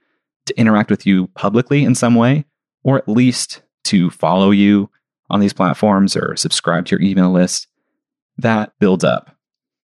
to 0.46 0.60
interact 0.60 0.90
with 0.90 1.06
you 1.06 1.28
publicly 1.36 1.84
in 1.84 1.96
some 1.96 2.16
way, 2.16 2.46
or 2.84 2.98
at 2.98 3.08
least 3.08 3.62
to 3.86 4.10
follow 4.10 4.52
you 4.52 4.90
on 5.30 5.40
these 5.40 5.54
platforms 5.54 6.16
or 6.16 6.36
subscribe 6.36 6.86
to 6.86 6.96
your 6.96 7.02
email 7.02 7.32
list. 7.32 7.68
That 8.38 8.74
builds 8.80 9.04
up. 9.04 9.36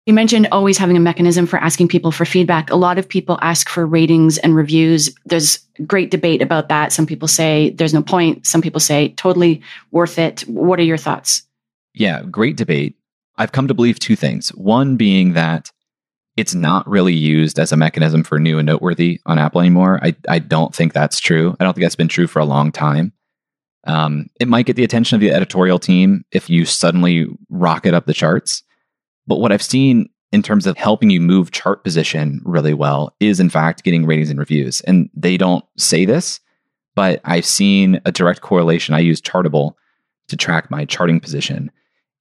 You 0.07 0.13
mentioned 0.13 0.47
always 0.51 0.79
having 0.79 0.97
a 0.97 1.01
mechanism 1.01 1.45
for 1.45 1.57
asking 1.57 1.87
people 1.87 2.11
for 2.11 2.25
feedback. 2.25 2.71
A 2.71 2.75
lot 2.75 2.97
of 2.97 3.07
people 3.07 3.37
ask 3.41 3.69
for 3.69 3.85
ratings 3.85 4.39
and 4.39 4.55
reviews. 4.55 5.13
There's 5.25 5.59
great 5.85 6.09
debate 6.09 6.41
about 6.41 6.69
that. 6.69 6.91
Some 6.91 7.05
people 7.05 7.27
say 7.27 7.69
there's 7.71 7.93
no 7.93 8.01
point. 8.01 8.47
Some 8.47 8.63
people 8.63 8.79
say 8.79 9.09
totally 9.09 9.61
worth 9.91 10.17
it. 10.17 10.41
What 10.41 10.79
are 10.79 10.83
your 10.83 10.97
thoughts? 10.97 11.43
Yeah, 11.93 12.23
great 12.23 12.57
debate. 12.57 12.95
I've 13.37 13.51
come 13.51 13.67
to 13.67 13.75
believe 13.75 13.99
two 13.99 14.15
things. 14.15 14.49
One 14.49 14.97
being 14.97 15.33
that 15.33 15.71
it's 16.37 16.55
not 16.55 16.87
really 16.87 17.13
used 17.13 17.59
as 17.59 17.71
a 17.71 17.77
mechanism 17.77 18.23
for 18.23 18.39
new 18.39 18.57
and 18.57 18.65
noteworthy 18.65 19.19
on 19.25 19.37
Apple 19.37 19.61
anymore. 19.61 19.99
I, 20.01 20.15
I 20.29 20.39
don't 20.39 20.73
think 20.73 20.93
that's 20.93 21.19
true. 21.19 21.55
I 21.59 21.63
don't 21.63 21.73
think 21.73 21.83
that's 21.83 21.95
been 21.95 22.07
true 22.07 22.27
for 22.27 22.39
a 22.39 22.45
long 22.45 22.71
time. 22.71 23.13
Um, 23.85 24.27
it 24.39 24.47
might 24.47 24.65
get 24.65 24.75
the 24.75 24.83
attention 24.83 25.15
of 25.15 25.21
the 25.21 25.31
editorial 25.31 25.79
team 25.79 26.23
if 26.31 26.49
you 26.49 26.65
suddenly 26.65 27.27
rocket 27.49 27.93
up 27.93 28.05
the 28.05 28.13
charts. 28.13 28.63
But 29.27 29.39
what 29.39 29.51
I've 29.51 29.61
seen 29.61 30.09
in 30.31 30.41
terms 30.41 30.65
of 30.65 30.77
helping 30.77 31.09
you 31.09 31.19
move 31.19 31.51
chart 31.51 31.83
position 31.83 32.41
really 32.45 32.73
well 32.73 33.13
is, 33.19 33.39
in 33.39 33.49
fact, 33.49 33.83
getting 33.83 34.05
ratings 34.05 34.29
and 34.29 34.39
reviews. 34.39 34.81
And 34.81 35.09
they 35.13 35.35
don't 35.35 35.65
say 35.77 36.05
this, 36.05 36.39
but 36.95 37.19
I've 37.25 37.45
seen 37.45 37.99
a 38.05 38.11
direct 38.11 38.41
correlation. 38.41 38.95
I 38.95 38.99
use 38.99 39.21
Chartable 39.21 39.73
to 40.29 40.37
track 40.37 40.71
my 40.71 40.85
charting 40.85 41.19
position. 41.19 41.71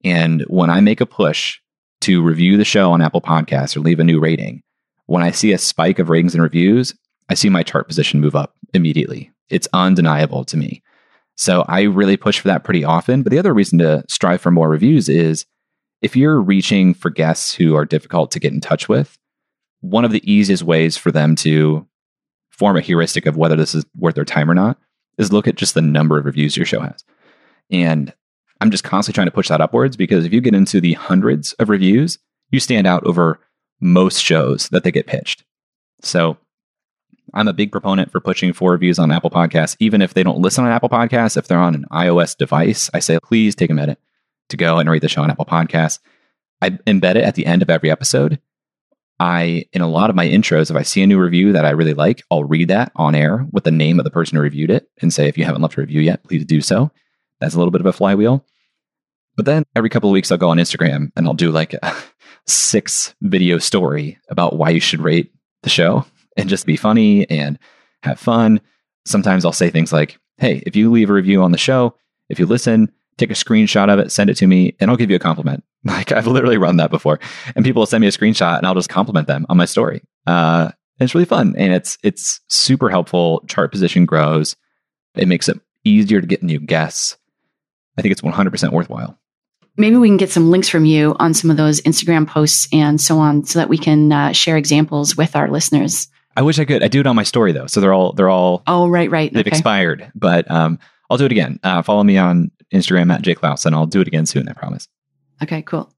And 0.03 0.41
when 0.47 0.69
I 0.69 0.81
make 0.81 0.99
a 0.99 1.05
push 1.05 1.59
to 2.01 2.21
review 2.21 2.57
the 2.57 2.65
show 2.65 2.91
on 2.91 3.01
Apple 3.01 3.21
Podcasts 3.21 3.75
or 3.75 3.79
leave 3.79 3.99
a 3.99 4.03
new 4.03 4.19
rating, 4.19 4.61
when 5.05 5.23
I 5.23 5.31
see 5.31 5.51
a 5.51 5.57
spike 5.57 5.99
of 5.99 6.09
ratings 6.09 6.33
and 6.33 6.43
reviews, 6.43 6.93
I 7.29 7.33
see 7.33 7.49
my 7.49 7.63
chart 7.63 7.87
position 7.87 8.19
move 8.19 8.35
up 8.35 8.55
immediately. 8.73 9.31
It's 9.49 9.67
undeniable 9.73 10.43
to 10.45 10.57
me. 10.57 10.81
So 11.35 11.65
I 11.67 11.83
really 11.83 12.17
push 12.17 12.39
for 12.39 12.47
that 12.47 12.63
pretty 12.63 12.83
often. 12.83 13.23
But 13.23 13.31
the 13.31 13.39
other 13.39 13.53
reason 13.53 13.79
to 13.79 14.03
strive 14.07 14.41
for 14.41 14.51
more 14.51 14.69
reviews 14.69 15.09
is 15.09 15.45
if 16.01 16.15
you're 16.15 16.41
reaching 16.41 16.93
for 16.93 17.09
guests 17.09 17.53
who 17.53 17.75
are 17.75 17.85
difficult 17.85 18.31
to 18.31 18.39
get 18.39 18.53
in 18.53 18.61
touch 18.61 18.87
with, 18.89 19.17
one 19.81 20.05
of 20.05 20.11
the 20.11 20.31
easiest 20.31 20.63
ways 20.63 20.97
for 20.97 21.11
them 21.11 21.35
to 21.37 21.87
form 22.49 22.77
a 22.77 22.81
heuristic 22.81 23.25
of 23.25 23.37
whether 23.37 23.55
this 23.55 23.73
is 23.73 23.85
worth 23.97 24.15
their 24.15 24.25
time 24.25 24.49
or 24.49 24.53
not 24.53 24.77
is 25.17 25.33
look 25.33 25.47
at 25.47 25.55
just 25.55 25.73
the 25.73 25.81
number 25.81 26.19
of 26.19 26.25
reviews 26.25 26.55
your 26.55 26.65
show 26.65 26.81
has. 26.81 27.03
And 27.69 28.13
I'm 28.61 28.71
just 28.71 28.83
constantly 28.83 29.15
trying 29.15 29.27
to 29.27 29.31
push 29.31 29.49
that 29.49 29.59
upwards 29.59 29.97
because 29.97 30.23
if 30.23 30.31
you 30.31 30.39
get 30.39 30.53
into 30.53 30.79
the 30.79 30.93
hundreds 30.93 31.53
of 31.53 31.69
reviews, 31.69 32.19
you 32.51 32.59
stand 32.59 32.85
out 32.85 33.03
over 33.05 33.39
most 33.81 34.23
shows 34.23 34.69
that 34.69 34.83
they 34.83 34.91
get 34.91 35.07
pitched. 35.07 35.43
So 36.01 36.37
I'm 37.33 37.47
a 37.47 37.53
big 37.53 37.71
proponent 37.71 38.11
for 38.11 38.19
pushing 38.19 38.53
for 38.53 38.71
reviews 38.71 38.99
on 38.99 39.11
Apple 39.11 39.31
Podcasts, 39.31 39.75
even 39.79 40.01
if 40.01 40.13
they 40.13 40.21
don't 40.21 40.39
listen 40.39 40.63
on 40.63 40.71
Apple 40.71 40.89
Podcasts. 40.89 41.37
If 41.37 41.47
they're 41.47 41.57
on 41.57 41.73
an 41.73 41.85
iOS 41.91 42.37
device, 42.37 42.89
I 42.93 42.99
say, 42.99 43.17
please 43.23 43.55
take 43.55 43.71
a 43.71 43.73
minute 43.73 43.99
to 44.49 44.57
go 44.57 44.77
and 44.77 44.89
rate 44.89 45.01
the 45.01 45.09
show 45.09 45.23
on 45.23 45.31
Apple 45.31 45.45
Podcasts. 45.45 45.99
I 46.61 46.69
embed 46.69 47.15
it 47.15 47.23
at 47.23 47.35
the 47.35 47.47
end 47.47 47.63
of 47.63 47.69
every 47.69 47.89
episode. 47.89 48.39
I, 49.19 49.65
in 49.73 49.81
a 49.81 49.89
lot 49.89 50.09
of 50.09 50.15
my 50.15 50.27
intros, 50.27 50.69
if 50.69 50.75
I 50.75 50.83
see 50.83 51.01
a 51.01 51.07
new 51.07 51.19
review 51.19 51.53
that 51.53 51.65
I 51.65 51.71
really 51.71 51.93
like, 51.93 52.21
I'll 52.29 52.43
read 52.43 52.67
that 52.67 52.91
on 52.95 53.15
air 53.15 53.47
with 53.51 53.63
the 53.63 53.71
name 53.71 53.99
of 53.99 54.03
the 54.03 54.11
person 54.11 54.35
who 54.35 54.41
reviewed 54.41 54.71
it 54.71 54.89
and 55.01 55.13
say, 55.13 55.27
if 55.27 55.37
you 55.37 55.45
haven't 55.45 55.61
left 55.61 55.77
a 55.77 55.81
review 55.81 56.01
yet, 56.01 56.23
please 56.23 56.45
do 56.45 56.61
so. 56.61 56.91
That's 57.41 57.55
a 57.55 57.57
little 57.57 57.71
bit 57.71 57.81
of 57.81 57.87
a 57.87 57.93
flywheel. 57.93 58.45
But 59.35 59.45
then 59.45 59.63
every 59.75 59.89
couple 59.89 60.09
of 60.09 60.13
weeks, 60.13 60.31
I'll 60.31 60.37
go 60.37 60.49
on 60.49 60.57
Instagram 60.57 61.11
and 61.15 61.27
I'll 61.27 61.33
do 61.33 61.51
like 61.51 61.73
a 61.73 61.93
six 62.47 63.13
video 63.21 63.57
story 63.57 64.17
about 64.29 64.55
why 64.57 64.69
you 64.69 64.79
should 64.79 65.01
rate 65.01 65.33
the 65.63 65.69
show 65.69 66.05
and 66.37 66.47
just 66.47 66.65
be 66.65 66.77
funny 66.77 67.29
and 67.29 67.59
have 68.03 68.19
fun. 68.19 68.61
Sometimes 69.05 69.43
I'll 69.43 69.51
say 69.51 69.69
things 69.69 69.91
like, 69.91 70.17
Hey, 70.37 70.63
if 70.65 70.75
you 70.75 70.91
leave 70.91 71.09
a 71.09 71.13
review 71.13 71.41
on 71.43 71.51
the 71.51 71.57
show, 71.57 71.95
if 72.29 72.39
you 72.39 72.45
listen, 72.45 72.91
take 73.17 73.31
a 73.31 73.35
screenshot 73.35 73.91
of 73.91 73.99
it, 73.99 74.11
send 74.11 74.29
it 74.29 74.37
to 74.37 74.47
me, 74.47 74.75
and 74.79 74.89
I'll 74.89 74.97
give 74.97 75.09
you 75.09 75.15
a 75.15 75.19
compliment. 75.19 75.63
Like 75.83 76.11
I've 76.11 76.27
literally 76.27 76.57
run 76.57 76.77
that 76.77 76.91
before. 76.91 77.19
And 77.55 77.65
people 77.65 77.79
will 77.79 77.87
send 77.87 78.01
me 78.01 78.07
a 78.07 78.11
screenshot 78.11 78.59
and 78.59 78.67
I'll 78.67 78.75
just 78.75 78.87
compliment 78.87 79.25
them 79.25 79.47
on 79.49 79.57
my 79.57 79.65
story. 79.65 80.03
Uh, 80.27 80.69
it's 80.99 81.15
really 81.15 81.25
fun 81.25 81.55
and 81.57 81.73
it's 81.73 81.97
it's 82.03 82.39
super 82.49 82.87
helpful. 82.87 83.43
Chart 83.47 83.71
position 83.71 84.05
grows. 84.05 84.55
It 85.15 85.27
makes 85.27 85.49
it 85.49 85.59
easier 85.83 86.21
to 86.21 86.27
get 86.27 86.43
new 86.43 86.59
guests. 86.59 87.17
I 87.97 88.01
think 88.01 88.11
it's 88.11 88.21
100% 88.21 88.71
worthwhile. 88.71 89.17
Maybe 89.77 89.95
we 89.95 90.09
can 90.09 90.17
get 90.17 90.31
some 90.31 90.51
links 90.51 90.67
from 90.67 90.85
you 90.85 91.15
on 91.19 91.33
some 91.33 91.49
of 91.49 91.57
those 91.57 91.81
Instagram 91.81 92.27
posts 92.27 92.67
and 92.73 92.99
so 92.99 93.19
on, 93.19 93.45
so 93.45 93.59
that 93.59 93.69
we 93.69 93.77
can 93.77 94.11
uh, 94.11 94.31
share 94.33 94.57
examples 94.57 95.15
with 95.15 95.35
our 95.35 95.49
listeners. 95.49 96.07
I 96.35 96.41
wish 96.41 96.59
I 96.59 96.65
could. 96.65 96.83
I 96.83 96.87
do 96.87 96.99
it 96.99 97.07
on 97.07 97.15
my 97.15 97.23
story 97.23 97.51
though, 97.51 97.67
so 97.67 97.81
they're 97.81 97.93
all 97.93 98.13
they're 98.13 98.29
all. 98.29 98.63
Oh 98.67 98.87
right, 98.87 99.09
right. 99.09 99.31
They've 99.31 99.41
okay. 99.41 99.49
expired, 99.49 100.11
but 100.15 100.49
um, 100.51 100.79
I'll 101.09 101.17
do 101.17 101.25
it 101.25 101.31
again. 101.31 101.59
Uh, 101.63 101.81
follow 101.81 102.03
me 102.03 102.17
on 102.17 102.51
Instagram 102.73 103.13
at 103.13 103.21
jayclouse, 103.21 103.65
and 103.65 103.75
I'll 103.75 103.85
do 103.85 104.01
it 104.01 104.07
again 104.07 104.25
soon. 104.25 104.47
I 104.47 104.53
promise. 104.53 104.87
Okay, 105.43 105.61
cool. 105.61 105.91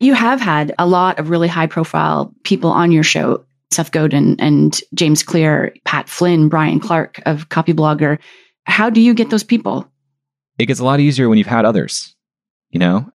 You 0.00 0.14
have 0.14 0.40
had 0.40 0.74
a 0.78 0.86
lot 0.86 1.18
of 1.18 1.30
really 1.30 1.48
high 1.48 1.66
profile 1.66 2.34
people 2.44 2.70
on 2.70 2.92
your 2.92 3.02
show. 3.02 3.44
Seth 3.70 3.90
Godin 3.90 4.36
and 4.38 4.80
James 4.94 5.22
Clear, 5.22 5.74
Pat 5.84 6.08
Flynn, 6.08 6.48
Brian 6.48 6.78
Clark 6.78 7.20
of 7.26 7.48
Copyblogger. 7.48 8.18
How 8.66 8.88
do 8.88 9.00
you 9.00 9.14
get 9.14 9.30
those 9.30 9.42
people? 9.42 9.90
It 10.58 10.66
gets 10.66 10.80
a 10.80 10.84
lot 10.84 11.00
easier 11.00 11.28
when 11.28 11.38
you've 11.38 11.46
had 11.46 11.64
others. 11.64 12.14
You 12.70 12.80
know, 12.80 13.10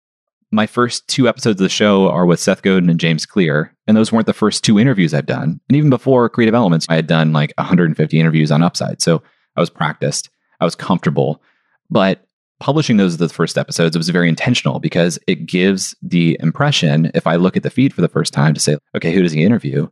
my 0.51 0.67
first 0.67 1.07
two 1.09 1.29
episodes 1.29 1.61
of 1.61 1.65
the 1.65 1.69
show 1.69 2.09
are 2.09 2.27
with 2.27 2.41
Seth 2.41 2.63
Godin 2.63 2.91
and 2.91 3.01
James 3.01 3.27
Clear, 3.27 3.75
and 3.87 3.97
those 3.97 4.13
weren't 4.13 4.27
the 4.27 4.33
first 4.33 4.65
two 4.65 4.79
interviews 4.79 5.13
I've 5.13 5.27
done. 5.27 5.61
And 5.69 5.77
even 5.77 5.91
before 5.91 6.29
Creative 6.29 6.55
Elements, 6.55 6.87
I 6.89 6.95
had 6.95 7.07
done 7.07 7.33
like 7.33 7.53
150 7.59 8.19
interviews 8.19 8.51
on 8.51 8.63
Upside. 8.63 9.03
So 9.03 9.23
I 9.57 9.61
was 9.61 9.71
practiced, 9.71 10.31
I 10.61 10.65
was 10.65 10.75
comfortable. 10.75 11.43
But 11.91 12.27
publishing 12.61 12.97
those 12.97 13.15
as 13.15 13.19
the 13.19 13.29
first 13.29 13.59
episodes, 13.59 13.95
it 13.95 13.99
was 13.99 14.09
very 14.09 14.29
intentional 14.29 14.79
because 14.79 15.19
it 15.27 15.47
gives 15.47 15.95
the 16.03 16.37
impression, 16.41 17.11
if 17.15 17.27
I 17.27 17.37
look 17.37 17.57
at 17.57 17.63
the 17.63 17.71
feed 17.71 17.93
for 17.93 18.01
the 18.01 18.09
first 18.09 18.33
time 18.33 18.55
to 18.55 18.61
say, 18.61 18.79
okay, 18.97 19.13
who 19.13 19.23
does 19.23 19.33
he 19.33 19.45
interview? 19.45 19.89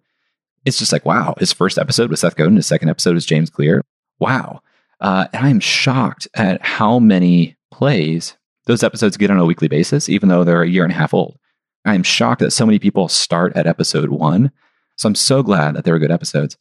It's 0.64 0.78
just 0.78 0.92
like, 0.92 1.05
wow, 1.05 1.35
his 1.38 1.52
first 1.52 1.76
episode 1.76 2.09
was 2.09 2.20
Seth 2.20 2.37
Godin, 2.37 2.57
his 2.57 2.66
second 2.66 2.88
episode 2.88 3.14
was 3.14 3.26
James 3.26 3.50
Clear. 3.50 3.83
Wow. 4.20 4.62
Uh, 5.03 5.27
and 5.33 5.45
I'm 5.45 5.61
shocked 5.61 6.29
at 6.35 6.62
how 6.62 7.01
many 7.01 7.57
plays 7.73 8.37
those 8.67 8.85
episodes 8.85 9.17
get 9.17 9.31
on 9.31 9.38
a 9.38 9.45
weekly 9.45 9.67
basis, 9.67 10.09
even 10.09 10.29
though 10.29 10.45
they're 10.45 10.62
a 10.62 10.69
year 10.69 10.85
and 10.85 10.93
a 10.93 10.97
half 10.97 11.12
old. 11.12 11.38
I'm 11.85 12.05
shocked 12.05 12.38
that 12.41 12.53
so 12.53 12.65
many 12.65 12.79
people 12.79 13.09
start 13.09 13.57
at 13.57 13.67
episode 13.67 14.11
one. 14.11 14.53
So 14.97 15.09
I'm 15.09 15.17
so 15.17 15.43
glad 15.43 15.75
that 15.75 15.85
they 15.85 15.91
were 15.91 15.99
good 15.99 16.12
episodes. 16.12 16.57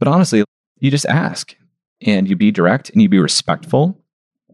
But 0.00 0.08
honestly, 0.08 0.44
you 0.80 0.90
just 0.90 1.06
ask 1.06 1.54
and 2.04 2.28
you 2.28 2.34
be 2.34 2.50
direct 2.50 2.90
and 2.90 3.00
you 3.00 3.08
be 3.08 3.20
respectful. 3.20 3.96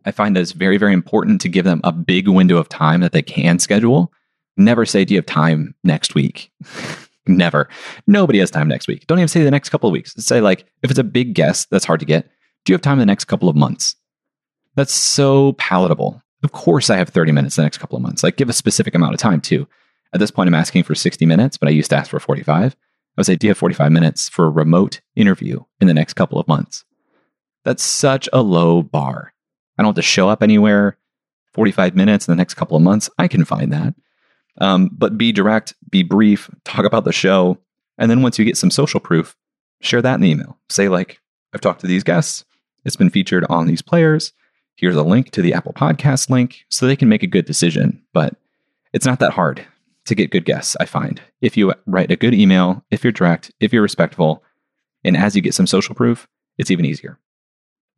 I 0.04 0.10
find 0.10 0.36
that 0.36 0.42
it's 0.42 0.52
very, 0.52 0.76
very 0.76 0.92
important 0.92 1.40
to 1.40 1.48
give 1.48 1.64
them 1.64 1.80
a 1.84 1.92
big 1.92 2.28
window 2.28 2.58
of 2.58 2.68
time 2.68 3.00
that 3.00 3.12
they 3.12 3.22
can 3.22 3.58
schedule. 3.58 4.12
Never 4.58 4.84
say, 4.84 5.06
Do 5.06 5.14
you 5.14 5.18
have 5.18 5.26
time 5.26 5.74
next 5.82 6.14
week? 6.14 6.52
Never. 7.26 7.68
Nobody 8.06 8.38
has 8.40 8.50
time 8.50 8.68
next 8.68 8.86
week. 8.86 9.06
Don't 9.06 9.18
even 9.18 9.28
say 9.28 9.42
the 9.42 9.50
next 9.50 9.70
couple 9.70 9.88
of 9.88 9.92
weeks. 9.92 10.14
Say, 10.18 10.40
like, 10.40 10.66
if 10.82 10.90
it's 10.90 11.00
a 11.00 11.04
big 11.04 11.34
guest 11.34 11.70
that's 11.70 11.84
hard 11.84 12.00
to 12.00 12.06
get, 12.06 12.28
do 12.66 12.72
you 12.72 12.74
have 12.74 12.82
time 12.82 12.94
in 12.94 12.98
the 12.98 13.06
next 13.06 13.24
couple 13.24 13.48
of 13.48 13.56
months? 13.56 13.96
That's 14.74 14.92
so 14.92 15.54
palatable 15.54 16.22
Of 16.42 16.52
course, 16.52 16.90
I 16.90 16.96
have 16.96 17.08
30 17.08 17.32
minutes 17.32 17.56
in 17.56 17.62
the 17.62 17.66
next 17.66 17.78
couple 17.78 17.96
of 17.96 18.02
months. 18.02 18.22
Like, 18.22 18.36
give 18.36 18.50
a 18.50 18.52
specific 18.52 18.94
amount 18.94 19.14
of 19.14 19.20
time 19.20 19.40
too. 19.40 19.66
At 20.12 20.20
this 20.20 20.30
point, 20.30 20.48
I'm 20.48 20.54
asking 20.54 20.82
for 20.82 20.94
60 20.94 21.24
minutes, 21.26 21.56
but 21.56 21.68
I 21.68 21.72
used 21.72 21.90
to 21.90 21.96
ask 21.96 22.10
for 22.10 22.20
45. 22.20 22.74
I 22.74 22.76
would 23.16 23.26
say, 23.26 23.36
Do 23.36 23.46
you 23.46 23.50
have 23.50 23.58
45 23.58 23.90
minutes 23.90 24.28
for 24.28 24.46
a 24.46 24.50
remote 24.50 25.00
interview 25.14 25.64
in 25.80 25.86
the 25.86 25.94
next 25.94 26.14
couple 26.14 26.38
of 26.38 26.46
months? 26.46 26.84
That's 27.64 27.82
such 27.82 28.28
a 28.32 28.42
low 28.42 28.82
bar. 28.82 29.32
I 29.78 29.82
don't 29.82 29.90
have 29.90 29.96
to 29.96 30.02
show 30.02 30.28
up 30.28 30.42
anywhere 30.42 30.98
45 31.54 31.96
minutes 31.96 32.28
in 32.28 32.32
the 32.32 32.36
next 32.36 32.54
couple 32.54 32.76
of 32.76 32.82
months. 32.82 33.08
I 33.18 33.28
can 33.28 33.44
find 33.44 33.72
that. 33.72 33.94
Um, 34.58 34.90
but 34.92 35.18
be 35.18 35.32
direct, 35.32 35.74
be 35.90 36.02
brief, 36.02 36.50
talk 36.64 36.84
about 36.84 37.04
the 37.04 37.12
show. 37.12 37.58
And 37.98 38.10
then 38.10 38.22
once 38.22 38.38
you 38.38 38.44
get 38.44 38.56
some 38.56 38.70
social 38.70 39.00
proof, 39.00 39.36
share 39.80 40.02
that 40.02 40.14
in 40.16 40.20
the 40.20 40.30
email. 40.30 40.58
Say, 40.68 40.88
like, 40.88 41.20
I've 41.52 41.60
talked 41.60 41.80
to 41.80 41.86
these 41.86 42.04
guests, 42.04 42.44
it's 42.86 42.96
been 42.96 43.10
featured 43.10 43.44
on 43.50 43.66
these 43.66 43.82
players. 43.82 44.32
Here's 44.76 44.96
a 44.96 45.02
link 45.02 45.30
to 45.32 45.42
the 45.42 45.52
Apple 45.54 45.72
Podcast 45.72 46.30
link 46.30 46.64
so 46.70 46.86
they 46.86 46.96
can 46.96 47.08
make 47.08 47.24
a 47.24 47.26
good 47.26 47.44
decision. 47.44 48.00
But 48.12 48.36
it's 48.92 49.04
not 49.04 49.18
that 49.18 49.32
hard 49.32 49.66
to 50.04 50.14
get 50.14 50.30
good 50.30 50.44
guests, 50.44 50.76
I 50.78 50.84
find. 50.84 51.20
If 51.40 51.56
you 51.56 51.74
write 51.86 52.12
a 52.12 52.16
good 52.16 52.32
email, 52.32 52.84
if 52.92 53.02
you're 53.02 53.12
direct, 53.12 53.50
if 53.58 53.72
you're 53.72 53.82
respectful, 53.82 54.44
and 55.02 55.16
as 55.16 55.34
you 55.34 55.42
get 55.42 55.54
some 55.54 55.66
social 55.66 55.96
proof, 55.96 56.28
it's 56.58 56.70
even 56.70 56.84
easier. 56.84 57.18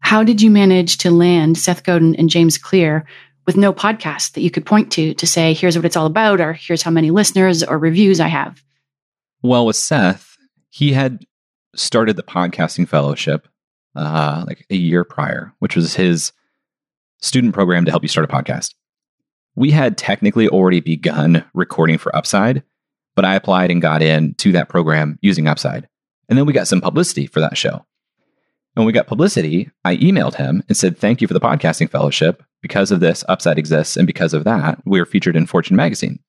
How 0.01 0.25
did 0.25 0.41
you 0.41 0.51
manage 0.51 0.97
to 0.99 1.11
land 1.11 1.59
Seth 1.59 1.85
Godin 1.85 2.17
and 2.17 2.31
James 2.31 2.57
Clear 2.57 3.05
with 3.47 3.59
no 3.59 3.75
podcast 3.75 4.33
that 4.33 4.41
you 4.41 4.51
could 4.51 4.65
point 4.65 4.91
to 4.93 5.13
to 5.15 5.27
say, 5.27 5.53
here's 5.53 5.77
what 5.77 5.85
it's 5.85 5.97
all 5.97 6.07
about, 6.07 6.41
or 6.41 6.55
here's 6.55 6.83
how 6.83 6.91
many 6.91 7.11
listeners 7.11 7.63
or 7.63 7.79
reviews 7.79 8.21
I 8.21 8.29
have? 8.29 8.63
Well, 9.43 9.67
with 9.67 9.77
Seth, 9.77 10.37
he 10.71 10.95
had 10.95 11.27
started 11.75 12.17
the 12.17 12.23
podcasting 12.23 12.89
fellowship 12.89 13.49
uh, 13.99 14.45
like 14.47 14.67
a 14.71 14.77
year 14.77 15.05
prior, 15.05 15.53
which 15.59 15.77
was 15.77 15.95
his 15.95 16.33
student 17.21 17.55
program 17.55 17.85
to 17.85 17.91
help 17.91 18.03
you 18.03 18.09
start 18.09 18.31
a 18.31 18.33
podcast. 18.33 18.75
We 19.55 19.71
had 19.71 19.99
technically 19.99 20.49
already 20.49 20.81
begun 20.81 21.45
recording 21.53 21.99
for 21.99 22.15
Upside, 22.15 22.63
but 23.17 23.25
I 23.25 23.35
applied 23.35 23.71
and 23.71 23.83
got 23.83 24.03
in 24.03 24.35
to 24.35 24.53
that 24.53 24.69
program 24.69 25.19
using 25.21 25.49
Upside. 25.49 25.89
And 26.29 26.39
then 26.39 26.47
we 26.47 26.53
got 26.53 26.69
some 26.69 26.81
publicity 26.81 27.27
for 27.27 27.41
that 27.41 27.57
show. 27.57 27.85
And 28.79 28.85
when 28.85 28.87
we 28.87 28.93
got 28.93 29.09
publicity, 29.09 29.71
I 29.85 29.97
emailed 29.97 30.37
him 30.37 30.63
and 30.69 30.77
said, 30.77 30.97
Thank 30.97 31.21
you 31.21 31.27
for 31.27 31.35
the 31.35 31.41
podcasting 31.41 31.91
fellowship 31.91 32.43
because 32.63 32.93
of 32.93 33.01
this, 33.01 33.25
Upside 33.29 33.59
exists. 33.59 33.97
And 33.97 34.07
because 34.07 34.35
of 34.35 34.45
that, 34.45 34.81
we 34.85 35.01
are 35.01 35.07
featured 35.07 35.37
in 35.37 35.47
Fortune 35.47 35.77
magazine. 35.77 36.21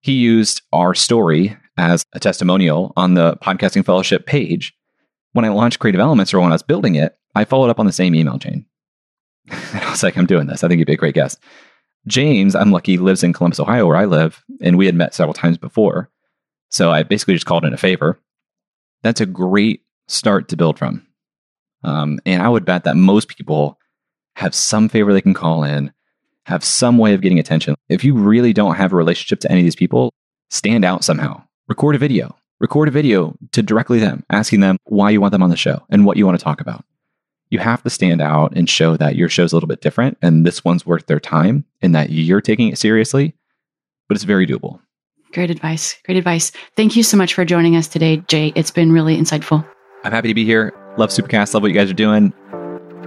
He 0.00 0.12
used 0.12 0.62
our 0.72 0.94
story 0.94 1.56
as 1.76 2.04
a 2.12 2.20
testimonial 2.20 2.92
on 2.96 3.14
the 3.14 3.36
Podcasting 3.36 3.84
Fellowship 3.84 4.26
page. 4.26 4.74
When 5.38 5.44
I 5.44 5.50
launched 5.50 5.78
Creative 5.78 6.00
Elements 6.00 6.34
or 6.34 6.40
when 6.40 6.50
I 6.50 6.56
was 6.56 6.64
building 6.64 6.96
it, 6.96 7.16
I 7.36 7.44
followed 7.44 7.70
up 7.70 7.78
on 7.78 7.86
the 7.86 7.92
same 7.92 8.12
email 8.16 8.40
chain. 8.40 8.66
and 9.48 9.84
I 9.84 9.88
was 9.88 10.02
like, 10.02 10.18
I'm 10.18 10.26
doing 10.26 10.48
this. 10.48 10.64
I 10.64 10.66
think 10.66 10.80
you'd 10.80 10.88
be 10.88 10.94
a 10.94 10.96
great 10.96 11.14
guest. 11.14 11.38
James, 12.08 12.56
I'm 12.56 12.72
lucky, 12.72 12.98
lives 12.98 13.22
in 13.22 13.32
Columbus, 13.32 13.60
Ohio, 13.60 13.86
where 13.86 13.96
I 13.96 14.06
live, 14.06 14.42
and 14.60 14.76
we 14.76 14.86
had 14.86 14.96
met 14.96 15.14
several 15.14 15.34
times 15.34 15.56
before. 15.56 16.10
So 16.70 16.90
I 16.90 17.04
basically 17.04 17.34
just 17.34 17.46
called 17.46 17.64
in 17.64 17.72
a 17.72 17.76
favor. 17.76 18.18
That's 19.04 19.20
a 19.20 19.26
great 19.26 19.82
start 20.08 20.48
to 20.48 20.56
build 20.56 20.76
from. 20.76 21.06
Um, 21.84 22.18
and 22.26 22.42
I 22.42 22.48
would 22.48 22.64
bet 22.64 22.82
that 22.82 22.96
most 22.96 23.28
people 23.28 23.78
have 24.34 24.56
some 24.56 24.88
favor 24.88 25.12
they 25.12 25.20
can 25.20 25.34
call 25.34 25.62
in, 25.62 25.92
have 26.46 26.64
some 26.64 26.98
way 26.98 27.14
of 27.14 27.20
getting 27.20 27.38
attention. 27.38 27.76
If 27.88 28.02
you 28.02 28.14
really 28.14 28.52
don't 28.52 28.74
have 28.74 28.92
a 28.92 28.96
relationship 28.96 29.38
to 29.42 29.52
any 29.52 29.60
of 29.60 29.64
these 29.64 29.76
people, 29.76 30.12
stand 30.50 30.84
out 30.84 31.04
somehow. 31.04 31.44
Record 31.68 31.94
a 31.94 31.98
video. 31.98 32.34
Record 32.60 32.88
a 32.88 32.90
video 32.90 33.36
to 33.52 33.62
directly 33.62 34.00
them, 34.00 34.24
asking 34.30 34.60
them 34.60 34.78
why 34.84 35.10
you 35.10 35.20
want 35.20 35.32
them 35.32 35.42
on 35.42 35.50
the 35.50 35.56
show 35.56 35.84
and 35.90 36.04
what 36.04 36.16
you 36.16 36.26
want 36.26 36.38
to 36.38 36.42
talk 36.42 36.60
about. 36.60 36.84
You 37.50 37.60
have 37.60 37.82
to 37.84 37.90
stand 37.90 38.20
out 38.20 38.52
and 38.56 38.68
show 38.68 38.96
that 38.96 39.16
your 39.16 39.28
show's 39.28 39.52
a 39.52 39.56
little 39.56 39.68
bit 39.68 39.80
different 39.80 40.18
and 40.22 40.44
this 40.44 40.64
one's 40.64 40.84
worth 40.84 41.06
their 41.06 41.20
time 41.20 41.64
and 41.80 41.94
that 41.94 42.10
you're 42.10 42.40
taking 42.40 42.68
it 42.68 42.78
seriously, 42.78 43.34
but 44.08 44.16
it's 44.16 44.24
very 44.24 44.46
doable. 44.46 44.80
Great 45.32 45.50
advice. 45.50 45.96
Great 46.04 46.18
advice. 46.18 46.50
Thank 46.76 46.96
you 46.96 47.02
so 47.02 47.16
much 47.16 47.32
for 47.32 47.44
joining 47.44 47.76
us 47.76 47.86
today, 47.86 48.18
Jay. 48.28 48.52
It's 48.56 48.70
been 48.70 48.92
really 48.92 49.16
insightful. 49.16 49.64
I'm 50.04 50.12
happy 50.12 50.28
to 50.28 50.34
be 50.34 50.44
here. 50.44 50.72
Love 50.96 51.10
Supercast. 51.10 51.54
Love 51.54 51.62
what 51.62 51.68
you 51.68 51.74
guys 51.74 51.90
are 51.90 51.94
doing. 51.94 52.32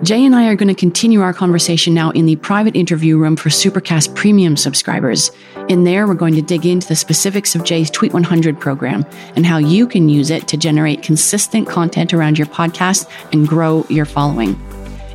Jay 0.03 0.25
and 0.25 0.35
I 0.35 0.47
are 0.47 0.55
going 0.55 0.67
to 0.67 0.73
continue 0.73 1.21
our 1.21 1.31
conversation 1.31 1.93
now 1.93 2.09
in 2.09 2.25
the 2.25 2.35
private 2.37 2.75
interview 2.75 3.19
room 3.19 3.35
for 3.35 3.49
Supercast 3.49 4.15
Premium 4.15 4.57
subscribers. 4.57 5.29
In 5.69 5.83
there, 5.83 6.07
we're 6.07 6.15
going 6.15 6.33
to 6.33 6.41
dig 6.41 6.65
into 6.65 6.87
the 6.87 6.95
specifics 6.95 7.53
of 7.53 7.63
Jay's 7.63 7.91
Tweet 7.91 8.11
100 8.11 8.59
program 8.59 9.05
and 9.35 9.45
how 9.45 9.59
you 9.59 9.87
can 9.87 10.09
use 10.09 10.31
it 10.31 10.47
to 10.47 10.57
generate 10.57 11.03
consistent 11.03 11.67
content 11.67 12.15
around 12.15 12.39
your 12.39 12.47
podcast 12.47 13.07
and 13.31 13.47
grow 13.47 13.85
your 13.89 14.05
following. 14.05 14.59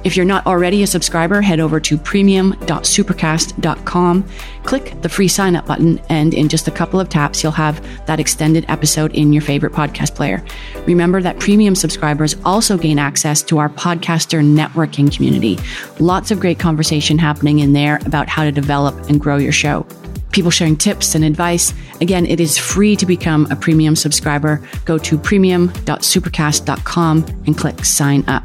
If 0.06 0.16
you're 0.16 0.24
not 0.24 0.46
already 0.46 0.82
a 0.84 0.86
subscriber, 0.86 1.42
head 1.42 1.58
over 1.58 1.80
to 1.80 1.98
premium.supercast.com, 1.98 4.24
click 4.62 5.02
the 5.02 5.08
free 5.08 5.26
sign 5.26 5.56
up 5.56 5.66
button, 5.66 5.98
and 6.08 6.32
in 6.32 6.48
just 6.48 6.68
a 6.68 6.70
couple 6.70 7.00
of 7.00 7.08
taps, 7.08 7.42
you'll 7.42 7.50
have 7.50 7.84
that 8.06 8.20
extended 8.20 8.64
episode 8.68 9.12
in 9.16 9.32
your 9.32 9.42
favorite 9.42 9.72
podcast 9.72 10.14
player. 10.14 10.44
Remember 10.86 11.20
that 11.20 11.40
premium 11.40 11.74
subscribers 11.74 12.36
also 12.44 12.78
gain 12.78 13.00
access 13.00 13.42
to 13.42 13.58
our 13.58 13.68
podcaster 13.68 14.44
networking 14.44 15.12
community. 15.12 15.58
Lots 15.98 16.30
of 16.30 16.38
great 16.38 16.60
conversation 16.60 17.18
happening 17.18 17.58
in 17.58 17.72
there 17.72 17.98
about 18.06 18.28
how 18.28 18.44
to 18.44 18.52
develop 18.52 18.94
and 19.10 19.20
grow 19.20 19.38
your 19.38 19.50
show 19.50 19.84
people 20.30 20.52
sharing 20.52 20.76
tips 20.76 21.14
and 21.14 21.24
advice. 21.24 21.72
Again, 22.02 22.26
it 22.26 22.40
is 22.40 22.58
free 22.58 22.94
to 22.96 23.06
become 23.06 23.46
a 23.50 23.56
premium 23.56 23.96
subscriber. 23.96 24.60
Go 24.84 24.98
to 24.98 25.16
premium.supercast.com 25.16 27.24
and 27.46 27.56
click 27.56 27.86
sign 27.86 28.22
up. 28.28 28.44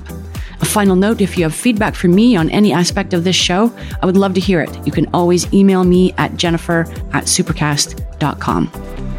A 0.62 0.66
final 0.66 0.96
note 0.96 1.22
if 1.22 1.38
you 1.38 1.44
have 1.44 1.56
feedback 1.56 1.96
for 1.96 2.08
me 2.08 2.36
on 2.36 2.50
any 2.52 2.72
aspect 2.72 3.14
of 3.14 3.24
this 3.24 3.36
show, 3.36 3.74
I 4.02 4.06
would 4.06 4.18
love 4.18 4.34
to 4.36 4.40
hear 4.40 4.62
it. 4.62 4.70
You 4.86 4.92
can 4.92 5.08
always 5.14 5.52
email 5.54 5.84
me 5.84 6.14
at 6.18 6.38
jennifer 6.38 6.82
at 7.14 7.26
supercast.com. 7.26 9.11